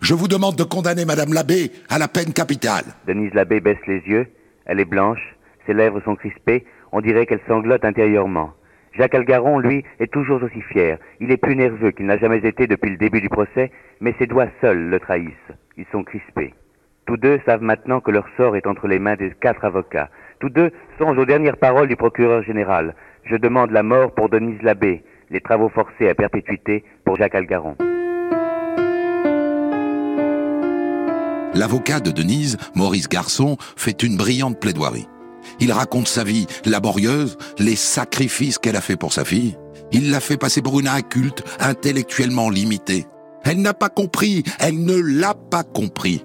Je 0.00 0.14
vous 0.14 0.28
demande 0.28 0.56
de 0.56 0.64
condamner 0.64 1.04
Madame 1.04 1.32
Labbé 1.32 1.70
à 1.88 1.98
la 1.98 2.08
peine 2.08 2.32
capitale. 2.32 2.84
Denise 3.06 3.34
Labbé 3.34 3.60
baisse 3.60 3.84
les 3.86 4.00
yeux. 4.06 4.26
Elle 4.64 4.80
est 4.80 4.84
blanche. 4.84 5.36
Ses 5.66 5.74
lèvres 5.74 6.00
sont 6.04 6.16
crispées. 6.16 6.64
On 6.92 7.00
dirait 7.00 7.26
qu'elle 7.26 7.40
sanglote 7.46 7.84
intérieurement. 7.84 8.52
Jacques 8.96 9.14
Algaron, 9.14 9.58
lui, 9.58 9.84
est 10.00 10.10
toujours 10.10 10.42
aussi 10.42 10.62
fier. 10.62 10.98
Il 11.20 11.30
est 11.30 11.36
plus 11.36 11.54
nerveux 11.54 11.90
qu'il 11.90 12.06
n'a 12.06 12.16
jamais 12.16 12.38
été 12.38 12.66
depuis 12.66 12.90
le 12.90 12.96
début 12.96 13.20
du 13.20 13.28
procès, 13.28 13.70
mais 14.00 14.14
ses 14.18 14.26
doigts 14.26 14.48
seuls 14.60 14.88
le 14.88 14.98
trahissent. 14.98 15.52
Ils 15.76 15.84
sont 15.92 16.02
crispés. 16.02 16.54
Tous 17.06 17.16
deux 17.18 17.38
savent 17.44 17.62
maintenant 17.62 18.00
que 18.00 18.10
leur 18.10 18.26
sort 18.36 18.56
est 18.56 18.66
entre 18.66 18.88
les 18.88 18.98
mains 18.98 19.16
des 19.16 19.32
quatre 19.40 19.64
avocats. 19.64 20.08
Tous 20.40 20.48
deux 20.48 20.70
songent 20.98 21.18
aux 21.18 21.26
dernières 21.26 21.58
paroles 21.58 21.88
du 21.88 21.96
procureur 21.96 22.42
général. 22.42 22.94
Je 23.28 23.36
demande 23.36 23.72
la 23.72 23.82
mort 23.82 24.14
pour 24.14 24.28
Denise 24.28 24.62
Labbé, 24.62 25.02
les 25.30 25.40
travaux 25.40 25.68
forcés 25.68 26.08
à 26.08 26.14
perpétuité 26.14 26.84
pour 27.04 27.16
Jacques 27.16 27.34
Algaron. 27.34 27.74
L'avocat 31.54 31.98
de 31.98 32.12
Denise, 32.12 32.56
Maurice 32.76 33.08
Garçon, 33.08 33.56
fait 33.76 34.04
une 34.04 34.16
brillante 34.16 34.60
plaidoirie. 34.60 35.08
Il 35.58 35.72
raconte 35.72 36.06
sa 36.06 36.22
vie 36.22 36.46
laborieuse, 36.64 37.36
les 37.58 37.74
sacrifices 37.74 38.58
qu'elle 38.58 38.76
a 38.76 38.80
fait 38.80 38.96
pour 38.96 39.12
sa 39.12 39.24
fille. 39.24 39.56
Il 39.90 40.12
l'a 40.12 40.20
fait 40.20 40.36
passer 40.36 40.62
pour 40.62 40.78
une 40.78 40.88
inculte, 40.88 41.42
intellectuellement 41.58 42.48
limitée. 42.48 43.06
Elle 43.44 43.60
n'a 43.60 43.74
pas 43.74 43.88
compris, 43.88 44.44
elle 44.60 44.84
ne 44.84 45.00
l'a 45.00 45.34
pas 45.34 45.64
compris. 45.64 46.24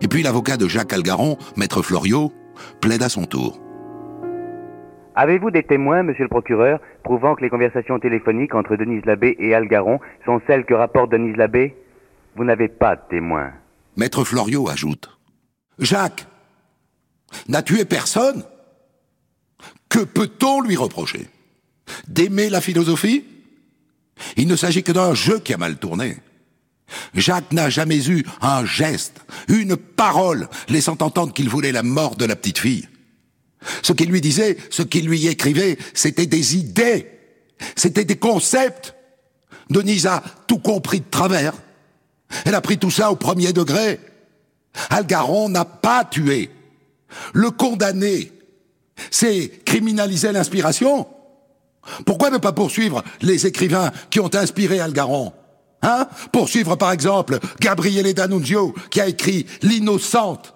Et 0.00 0.08
puis 0.08 0.22
l'avocat 0.22 0.56
de 0.56 0.68
Jacques 0.68 0.92
Algaron, 0.94 1.36
maître 1.56 1.82
Florio, 1.82 2.32
plaide 2.80 3.02
à 3.02 3.10
son 3.10 3.24
tour. 3.24 3.60
Avez-vous 5.18 5.50
des 5.50 5.62
témoins, 5.62 6.02
monsieur 6.02 6.24
le 6.24 6.28
procureur, 6.28 6.78
prouvant 7.02 7.34
que 7.34 7.42
les 7.42 7.48
conversations 7.48 7.98
téléphoniques 7.98 8.54
entre 8.54 8.76
Denise 8.76 9.04
Labbé 9.06 9.34
et 9.38 9.54
Algaron 9.54 9.98
sont 10.26 10.42
celles 10.46 10.66
que 10.66 10.74
rapporte 10.74 11.10
Denise 11.10 11.36
Labbé? 11.36 11.74
Vous 12.36 12.44
n'avez 12.44 12.68
pas 12.68 12.96
de 12.96 13.00
témoins. 13.08 13.50
Maître 13.96 14.24
Florio 14.24 14.68
ajoute. 14.68 15.08
Jacques 15.78 16.26
n'a 17.48 17.62
tué 17.62 17.86
personne? 17.86 18.44
Que 19.88 20.00
peut-on 20.04 20.60
lui 20.60 20.76
reprocher? 20.76 21.28
D'aimer 22.08 22.50
la 22.50 22.60
philosophie? 22.60 23.24
Il 24.36 24.48
ne 24.48 24.56
s'agit 24.56 24.82
que 24.82 24.92
d'un 24.92 25.14
jeu 25.14 25.38
qui 25.38 25.54
a 25.54 25.56
mal 25.56 25.78
tourné. 25.78 26.16
Jacques 27.14 27.52
n'a 27.52 27.70
jamais 27.70 28.10
eu 28.10 28.22
un 28.42 28.66
geste, 28.66 29.24
une 29.48 29.76
parole 29.76 30.46
laissant 30.68 30.98
entendre 31.00 31.32
qu'il 31.32 31.48
voulait 31.48 31.72
la 31.72 31.82
mort 31.82 32.16
de 32.16 32.26
la 32.26 32.36
petite 32.36 32.58
fille. 32.58 32.86
Ce 33.82 33.92
qu'il 33.92 34.10
lui 34.10 34.20
disait, 34.20 34.56
ce 34.70 34.82
qu'il 34.82 35.06
lui 35.06 35.26
écrivait, 35.26 35.78
c'était 35.94 36.26
des 36.26 36.56
idées, 36.56 37.10
c'était 37.74 38.04
des 38.04 38.16
concepts. 38.16 38.94
Denise 39.70 40.06
a 40.06 40.22
tout 40.46 40.58
compris 40.58 41.00
de 41.00 41.10
travers. 41.10 41.54
Elle 42.44 42.54
a 42.54 42.60
pris 42.60 42.78
tout 42.78 42.90
ça 42.90 43.10
au 43.10 43.16
premier 43.16 43.52
degré. 43.52 44.00
Algaron 44.90 45.48
n'a 45.48 45.64
pas 45.64 46.04
tué. 46.04 46.50
Le 47.32 47.50
condamner, 47.50 48.32
c'est 49.10 49.64
criminaliser 49.64 50.32
l'inspiration. 50.32 51.06
Pourquoi 52.04 52.30
ne 52.30 52.38
pas 52.38 52.52
poursuivre 52.52 53.02
les 53.22 53.46
écrivains 53.46 53.92
qui 54.10 54.20
ont 54.20 54.34
inspiré 54.34 54.80
Algaron 54.80 55.32
Hein? 55.82 56.08
Poursuivre 56.32 56.76
par 56.76 56.90
exemple 56.90 57.38
Gabriele 57.60 58.12
D'Annunzio 58.12 58.74
qui 58.90 59.00
a 59.00 59.06
écrit 59.06 59.46
L'innocente, 59.62 60.54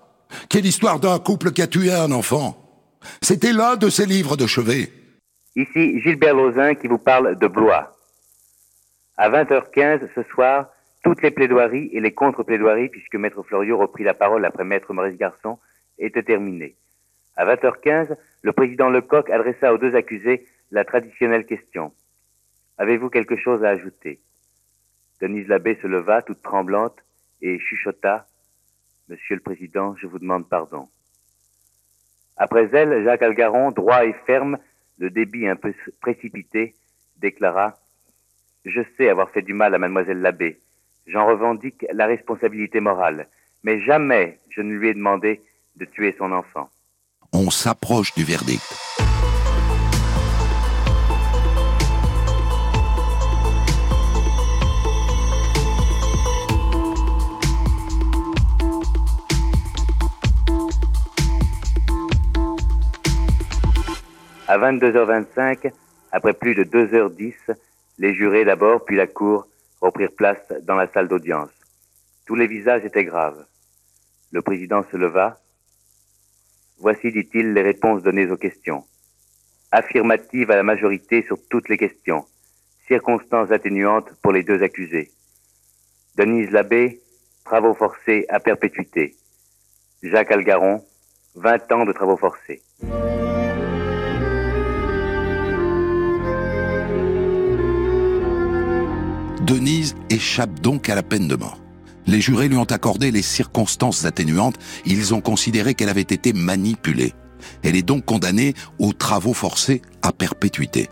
qui 0.48 0.58
est 0.58 0.62
l'histoire 0.62 0.98
d'un 0.98 1.18
couple 1.18 1.52
qui 1.52 1.62
a 1.62 1.66
tué 1.66 1.92
un 1.92 2.10
enfant. 2.10 2.59
C'était 3.22 3.52
l'un 3.52 3.76
de 3.76 3.88
ses 3.88 4.06
livres 4.06 4.36
de 4.36 4.46
chevet. 4.46 4.88
Ici 5.56 6.00
Gilbert 6.00 6.34
Lauzin 6.34 6.74
qui 6.74 6.86
vous 6.86 6.98
parle 6.98 7.38
de 7.38 7.46
Blois. 7.46 7.96
À 9.16 9.28
20h15 9.30 10.08
ce 10.14 10.22
soir, 10.24 10.70
toutes 11.02 11.22
les 11.22 11.30
plaidoiries 11.30 11.90
et 11.92 12.00
les 12.00 12.12
contre-plaidoiries, 12.12 12.88
puisque 12.88 13.14
Maître 13.16 13.42
Florio 13.42 13.78
reprit 13.78 14.04
la 14.04 14.14
parole 14.14 14.44
après 14.44 14.64
Maître 14.64 14.92
Maurice 14.92 15.16
Garçon, 15.16 15.58
étaient 15.98 16.22
terminées. 16.22 16.76
À 17.36 17.44
20h15, 17.46 18.16
le 18.42 18.52
président 18.52 18.90
Lecoq 18.90 19.30
adressa 19.30 19.72
aux 19.72 19.78
deux 19.78 19.94
accusés 19.94 20.46
la 20.70 20.84
traditionnelle 20.84 21.46
question. 21.46 21.92
Avez-vous 22.78 23.10
quelque 23.10 23.36
chose 23.36 23.64
à 23.64 23.70
ajouter? 23.70 24.20
Denise 25.20 25.48
Labbé 25.48 25.78
se 25.82 25.86
leva, 25.86 26.22
toute 26.22 26.42
tremblante, 26.42 26.96
et 27.42 27.58
chuchota 27.58 28.26
Monsieur 29.08 29.34
le 29.34 29.40
Président, 29.40 29.96
je 29.96 30.06
vous 30.06 30.18
demande 30.18 30.48
pardon. 30.48 30.88
Après 32.40 32.70
elle, 32.72 33.04
Jacques 33.04 33.20
Algaron, 33.20 33.70
droit 33.70 34.06
et 34.06 34.14
ferme, 34.26 34.56
le 34.98 35.10
débit 35.10 35.46
un 35.46 35.56
peu 35.56 35.74
précipité, 36.00 36.74
déclara 37.18 37.78
Je 38.64 38.80
sais 38.96 39.10
avoir 39.10 39.30
fait 39.30 39.42
du 39.42 39.52
mal 39.52 39.74
à 39.74 39.78
mademoiselle 39.78 40.22
Labbé. 40.22 40.58
J'en 41.06 41.26
revendique 41.26 41.84
la 41.92 42.06
responsabilité 42.06 42.80
morale. 42.80 43.28
Mais 43.62 43.78
jamais 43.82 44.40
je 44.48 44.62
ne 44.62 44.72
lui 44.72 44.88
ai 44.88 44.94
demandé 44.94 45.42
de 45.76 45.84
tuer 45.84 46.14
son 46.16 46.32
enfant. 46.32 46.70
On 47.34 47.50
s'approche 47.50 48.14
du 48.14 48.24
verdict. 48.24 48.89
À 64.50 64.58
22h25, 64.58 65.70
après 66.10 66.32
plus 66.32 66.56
de 66.56 66.64
2h10, 66.64 67.34
les 67.98 68.14
jurés 68.14 68.44
d'abord, 68.44 68.84
puis 68.84 68.96
la 68.96 69.06
cour, 69.06 69.46
reprirent 69.80 70.10
place 70.10 70.42
dans 70.62 70.74
la 70.74 70.88
salle 70.88 71.06
d'audience. 71.06 71.50
Tous 72.26 72.34
les 72.34 72.48
visages 72.48 72.84
étaient 72.84 73.04
graves. 73.04 73.46
Le 74.32 74.42
président 74.42 74.82
se 74.90 74.96
leva. 74.96 75.38
Voici, 76.80 77.12
dit-il, 77.12 77.52
les 77.52 77.62
réponses 77.62 78.02
données 78.02 78.28
aux 78.28 78.36
questions. 78.36 78.82
affirmative 79.70 80.50
à 80.50 80.56
la 80.56 80.64
majorité 80.64 81.22
sur 81.22 81.38
toutes 81.48 81.68
les 81.68 81.78
questions, 81.78 82.24
circonstances 82.88 83.52
atténuantes 83.52 84.10
pour 84.20 84.32
les 84.32 84.42
deux 84.42 84.64
accusés. 84.64 85.12
Denise 86.16 86.50
Labbé, 86.50 87.00
travaux 87.44 87.74
forcés 87.74 88.26
à 88.28 88.40
perpétuité. 88.40 89.14
Jacques 90.02 90.32
Algaron, 90.32 90.84
20 91.36 91.70
ans 91.70 91.84
de 91.84 91.92
travaux 91.92 92.16
forcés. 92.16 92.62
Denise 99.50 99.96
échappe 100.10 100.60
donc 100.60 100.88
à 100.88 100.94
la 100.94 101.02
peine 101.02 101.26
de 101.26 101.34
mort. 101.34 101.58
Les 102.06 102.20
jurés 102.20 102.46
lui 102.46 102.56
ont 102.56 102.62
accordé 102.62 103.10
les 103.10 103.20
circonstances 103.20 104.04
atténuantes, 104.04 104.54
ils 104.86 105.12
ont 105.12 105.20
considéré 105.20 105.74
qu'elle 105.74 105.88
avait 105.88 106.02
été 106.02 106.32
manipulée. 106.32 107.14
Elle 107.64 107.74
est 107.74 107.82
donc 107.82 108.04
condamnée 108.04 108.54
aux 108.78 108.92
travaux 108.92 109.34
forcés 109.34 109.82
à 110.02 110.12
perpétuité. 110.12 110.88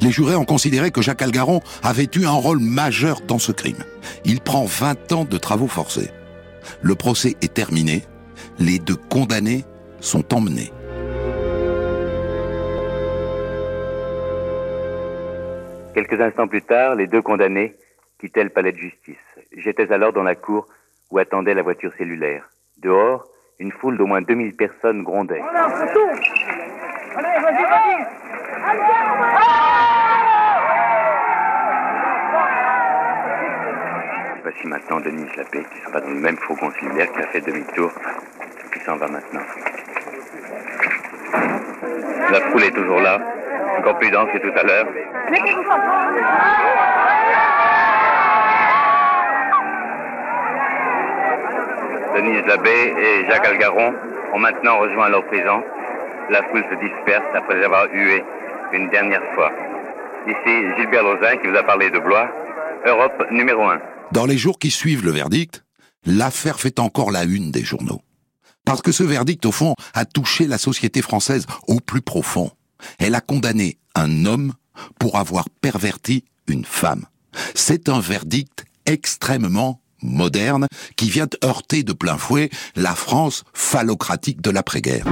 Les 0.00 0.10
jurés 0.10 0.34
ont 0.34 0.46
considéré 0.46 0.90
que 0.92 1.02
Jacques 1.02 1.20
Algaron 1.20 1.60
avait 1.82 2.08
eu 2.16 2.24
un 2.24 2.30
rôle 2.30 2.58
majeur 2.58 3.20
dans 3.20 3.38
ce 3.38 3.52
crime. 3.52 3.84
Il 4.24 4.40
prend 4.40 4.64
20 4.64 5.12
ans 5.12 5.26
de 5.26 5.36
travaux 5.36 5.68
forcés. 5.68 6.10
Le 6.80 6.94
procès 6.94 7.36
est 7.42 7.52
terminé. 7.52 8.06
Les 8.58 8.78
deux 8.78 8.96
condamnés 8.96 9.66
sont 10.00 10.32
emmenés. 10.32 10.72
Quelques 15.94 16.20
instants 16.20 16.48
plus 16.48 16.62
tard, 16.62 16.96
les 16.96 17.06
deux 17.06 17.22
condamnés 17.22 17.76
quittaient 18.18 18.42
le 18.42 18.50
palais 18.50 18.72
de 18.72 18.78
justice. 18.78 19.16
J'étais 19.56 19.92
alors 19.92 20.12
dans 20.12 20.24
la 20.24 20.34
cour 20.34 20.66
où 21.12 21.18
attendait 21.18 21.54
la 21.54 21.62
voiture 21.62 21.92
cellulaire. 21.96 22.48
Dehors, 22.78 23.24
une 23.60 23.70
foule 23.70 23.96
d'au 23.96 24.06
moins 24.06 24.20
2000 24.20 24.56
personnes 24.56 25.04
grondait. 25.04 25.40
Voici 34.42 34.66
maintenant 34.66 35.00
Denise 35.00 35.36
Lappé 35.36 35.62
qui 35.62 35.80
s'en 35.84 35.90
va 35.92 36.00
dans 36.00 36.10
le 36.10 36.20
même 36.20 36.36
fourgon 36.38 36.72
cellulaire 36.72 37.12
qui 37.12 37.20
a 37.20 37.26
fait 37.28 37.40
demi-tour, 37.40 37.92
qui 38.72 38.80
s'en 38.80 38.96
va 38.96 39.06
maintenant. 39.06 39.42
La 42.32 42.40
foule 42.40 42.64
est 42.64 42.72
toujours 42.72 43.00
là, 43.00 43.33
encore 43.78 43.98
plus 43.98 44.10
dense 44.10 44.28
que 44.32 44.38
tout 44.38 44.58
à 44.58 44.62
l'heure. 44.62 44.86
Denise 52.14 52.46
Labbé 52.46 52.94
et 52.96 53.26
Jacques 53.28 53.46
Algaron 53.46 53.92
ont 54.32 54.38
maintenant 54.38 54.78
rejoint 54.78 55.08
leur 55.08 55.26
prison. 55.26 55.62
La 56.30 56.42
foule 56.44 56.64
se 56.70 56.76
disperse 56.76 57.24
après 57.34 57.62
avoir 57.64 57.86
hué 57.92 58.22
une 58.72 58.88
dernière 58.90 59.22
fois. 59.34 59.50
Ici 60.26 60.64
Gilbert 60.78 61.02
Lozin 61.02 61.36
qui 61.36 61.48
vous 61.48 61.56
a 61.56 61.62
parlé 61.62 61.90
de 61.90 61.98
Blois, 61.98 62.28
Europe 62.86 63.24
numéro 63.30 63.62
1. 63.62 63.80
Dans 64.12 64.26
les 64.26 64.38
jours 64.38 64.58
qui 64.58 64.70
suivent 64.70 65.04
le 65.04 65.10
verdict, 65.10 65.64
l'affaire 66.06 66.60
fait 66.60 66.78
encore 66.78 67.10
la 67.10 67.24
une 67.24 67.50
des 67.50 67.64
journaux. 67.64 68.00
Parce 68.64 68.80
que 68.80 68.92
ce 68.92 69.02
verdict, 69.02 69.44
au 69.44 69.52
fond, 69.52 69.74
a 69.92 70.04
touché 70.04 70.46
la 70.46 70.56
société 70.56 71.02
française 71.02 71.46
au 71.68 71.80
plus 71.80 72.00
profond. 72.00 72.50
Elle 72.98 73.14
a 73.14 73.20
condamné 73.20 73.78
un 73.94 74.26
homme 74.26 74.52
pour 74.98 75.18
avoir 75.18 75.48
perverti 75.48 76.24
une 76.48 76.64
femme. 76.64 77.06
C'est 77.54 77.88
un 77.88 78.00
verdict 78.00 78.64
extrêmement 78.86 79.80
moderne 80.02 80.66
qui 80.96 81.08
vient 81.08 81.28
heurter 81.42 81.82
de 81.82 81.92
plein 81.92 82.18
fouet 82.18 82.50
la 82.76 82.94
France 82.94 83.44
phallocratique 83.52 84.40
de 84.40 84.50
l'après-guerre. 84.50 85.06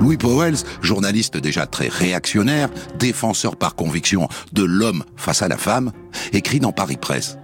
Louis 0.00 0.16
Powell, 0.16 0.56
journaliste 0.82 1.36
déjà 1.36 1.66
très 1.66 1.88
réactionnaire, 1.88 2.68
défenseur 2.98 3.56
par 3.56 3.76
conviction 3.76 4.28
de 4.52 4.64
l'homme 4.64 5.04
face 5.16 5.42
à 5.42 5.48
la 5.48 5.58
femme, 5.58 5.92
écrit 6.32 6.58
dans 6.58 6.72
Paris 6.72 6.96
Presse. 6.96 7.36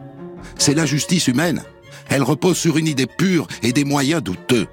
C'est 0.59 0.75
la 0.75 0.87
justice 0.87 1.29
humaine. 1.29 1.63
Elle 2.09 2.23
repose 2.23 2.57
sur 2.57 2.79
une 2.79 2.87
idée 2.87 3.07
pure 3.07 3.47
et 3.63 3.73
des 3.73 3.85
moyens 3.85 4.23
douteux. 4.23 4.67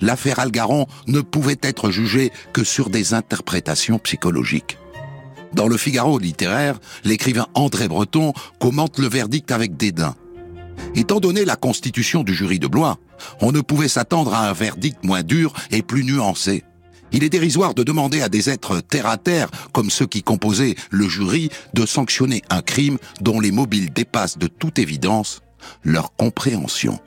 L'affaire 0.00 0.38
Algaron 0.38 0.86
ne 1.06 1.20
pouvait 1.20 1.58
être 1.62 1.90
jugée 1.90 2.32
que 2.52 2.64
sur 2.64 2.90
des 2.90 3.14
interprétations 3.14 3.98
psychologiques. 3.98 4.78
Dans 5.52 5.68
le 5.68 5.76
Figaro 5.76 6.18
littéraire, 6.18 6.80
l'écrivain 7.04 7.46
André 7.54 7.86
Breton 7.86 8.32
commente 8.58 8.98
le 8.98 9.08
verdict 9.08 9.52
avec 9.52 9.76
dédain. 9.76 10.16
Étant 10.96 11.20
donné 11.20 11.44
la 11.44 11.56
constitution 11.56 12.24
du 12.24 12.34
jury 12.34 12.58
de 12.58 12.66
Blois, 12.66 12.98
on 13.40 13.52
ne 13.52 13.60
pouvait 13.60 13.88
s'attendre 13.88 14.34
à 14.34 14.48
un 14.48 14.52
verdict 14.52 15.04
moins 15.04 15.22
dur 15.22 15.52
et 15.70 15.82
plus 15.82 16.04
nuancé. 16.04 16.64
Il 17.12 17.22
est 17.22 17.30
dérisoire 17.30 17.74
de 17.74 17.84
demander 17.84 18.22
à 18.22 18.28
des 18.28 18.50
êtres 18.50 18.80
terre 18.80 19.06
à 19.06 19.16
terre, 19.16 19.48
comme 19.72 19.90
ceux 19.90 20.06
qui 20.06 20.24
composaient 20.24 20.74
le 20.90 21.08
jury, 21.08 21.48
de 21.72 21.86
sanctionner 21.86 22.42
un 22.50 22.60
crime 22.60 22.98
dont 23.20 23.38
les 23.38 23.52
mobiles 23.52 23.92
dépassent 23.92 24.38
de 24.38 24.48
toute 24.48 24.80
évidence 24.80 25.40
leur 25.84 26.14
compréhension. 26.16 26.98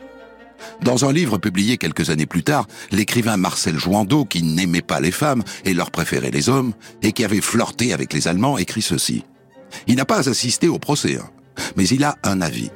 Dans 0.82 1.06
un 1.06 1.14
livre 1.14 1.38
publié 1.38 1.78
quelques 1.78 2.10
années 2.10 2.26
plus 2.26 2.44
tard, 2.44 2.68
l'écrivain 2.92 3.38
Marcel 3.38 3.78
Joandeau, 3.78 4.26
qui 4.26 4.44
n'aimait 4.44 4.82
pas 4.82 5.00
les 5.00 5.12
femmes 5.12 5.44
et 5.66 5.74
leur 5.74 5.92
préférait 5.92 6.32
les 6.32 6.50
hommes, 6.50 6.74
et 7.02 7.12
qui 7.12 7.26
avait 7.26 7.42
flirté 7.42 7.94
avec 7.94 8.14
les 8.14 8.28
Allemands, 8.28 8.58
écrit 8.58 8.82
ceci. 8.82 9.24
Il 9.88 9.96
n'a 9.96 10.06
pas 10.06 10.30
assisté 10.30 10.68
au 10.68 10.80
procès, 10.80 11.18
hein, 11.18 11.30
mais 11.76 11.88
il 11.88 12.04
a 12.04 12.16
un 12.24 12.42
avis. 12.42 12.70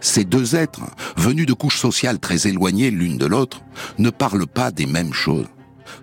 Ces 0.00 0.24
deux 0.24 0.56
êtres, 0.56 0.82
venus 1.16 1.46
de 1.46 1.52
couches 1.52 1.78
sociales 1.78 2.18
très 2.18 2.48
éloignées 2.48 2.90
l'une 2.90 3.18
de 3.18 3.26
l'autre, 3.26 3.62
ne 3.98 4.10
parlent 4.10 4.48
pas 4.48 4.70
des 4.70 4.86
mêmes 4.86 5.14
choses. 5.14 5.46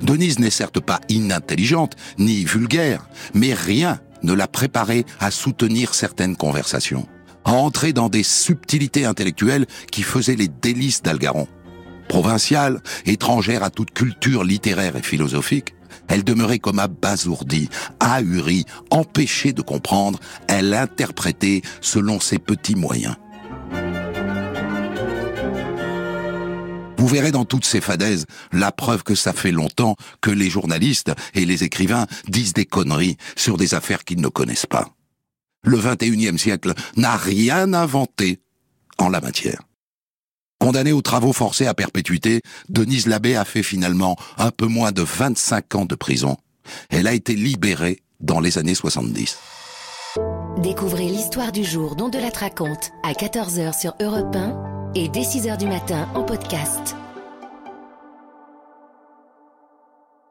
Denise 0.02 0.40
n'est 0.40 0.50
certes 0.50 0.80
pas 0.80 1.02
inintelligente, 1.10 1.96
ni 2.18 2.46
vulgaire, 2.46 3.10
mais 3.34 3.54
rien 3.54 4.00
ne 4.24 4.34
l'a 4.34 4.48
préparée 4.48 5.06
à 5.20 5.32
soutenir 5.32 5.94
certaines 5.94 6.36
conversations 6.36 7.08
à 7.50 7.54
entrer 7.54 7.94
dans 7.94 8.10
des 8.10 8.22
subtilités 8.22 9.06
intellectuelles 9.06 9.66
qui 9.92 10.04
faisaient 10.04 10.36
les 10.36 10.48
délices 10.48 11.02
d'Algaron. 11.02 11.48
Provinciale, 12.08 12.80
étrangère 13.08 13.64
à 13.64 13.72
toute 13.72 13.92
culture 13.92 14.44
littéraire 14.44 14.96
et 14.96 15.02
philosophique, 15.02 15.74
elle 16.08 16.24
demeurait 16.24 16.60
comme 16.60 16.78
abasourdie, 16.78 17.70
ahurie, 18.00 18.66
empêchée 18.92 19.52
de 19.52 19.64
comprendre, 19.64 20.20
elle 20.48 20.76
interprétait 20.76 21.64
selon 21.82 22.20
ses 22.20 22.38
petits 22.38 22.76
moyens. 22.76 23.16
Vous 26.98 27.08
verrez 27.08 27.32
dans 27.32 27.46
toutes 27.46 27.66
ces 27.66 27.82
fadaises 27.82 28.28
la 28.52 28.72
preuve 28.72 29.02
que 29.02 29.16
ça 29.16 29.34
fait 29.34 29.52
longtemps 29.52 29.96
que 30.22 30.30
les 30.30 30.52
journalistes 30.52 31.12
et 31.34 31.46
les 31.46 31.64
écrivains 31.64 32.06
disent 32.28 32.54
des 32.54 32.66
conneries 32.66 33.18
sur 33.36 33.58
des 33.58 33.74
affaires 33.74 34.04
qu'ils 34.04 34.22
ne 34.22 34.28
connaissent 34.28 34.68
pas. 34.68 34.99
Le 35.64 35.78
XXIe 35.78 36.38
siècle 36.38 36.74
n'a 36.96 37.16
rien 37.16 37.74
inventé 37.74 38.40
en 38.98 39.10
la 39.10 39.22
matière. 39.22 39.62
Condamnée 40.60 40.92
aux 40.92 41.02
travaux 41.02 41.34
forcés 41.34 41.68
à 41.68 41.74
perpétuité, 41.74 42.42
Denise 42.68 43.08
Labbé 43.08 43.36
a 43.36 43.46
fait 43.46 43.64
finalement 43.64 44.18
un 44.38 44.52
peu 44.52 44.68
moins 44.68 44.92
de 44.92 45.02
25 45.02 45.76
ans 45.76 45.86
de 45.86 45.96
prison. 45.96 46.38
Elle 46.90 47.08
a 47.08 47.14
été 47.14 47.34
libérée 47.34 48.02
dans 48.20 48.42
les 48.42 48.58
années 48.58 48.76
70. 48.76 49.38
Découvrez 50.58 51.06
l'histoire 51.06 51.54
du 51.54 51.64
jour 51.64 51.96
dont 51.96 52.10
de 52.10 52.18
la 52.18 52.30
raconte 52.30 52.92
à 53.04 53.14
14h 53.14 53.80
sur 53.80 53.96
Europe 54.02 54.36
1 54.36 54.92
et 54.96 55.08
dès 55.08 55.22
6h 55.22 55.58
du 55.58 55.68
matin 55.68 56.10
en 56.16 56.24
podcast. 56.24 56.96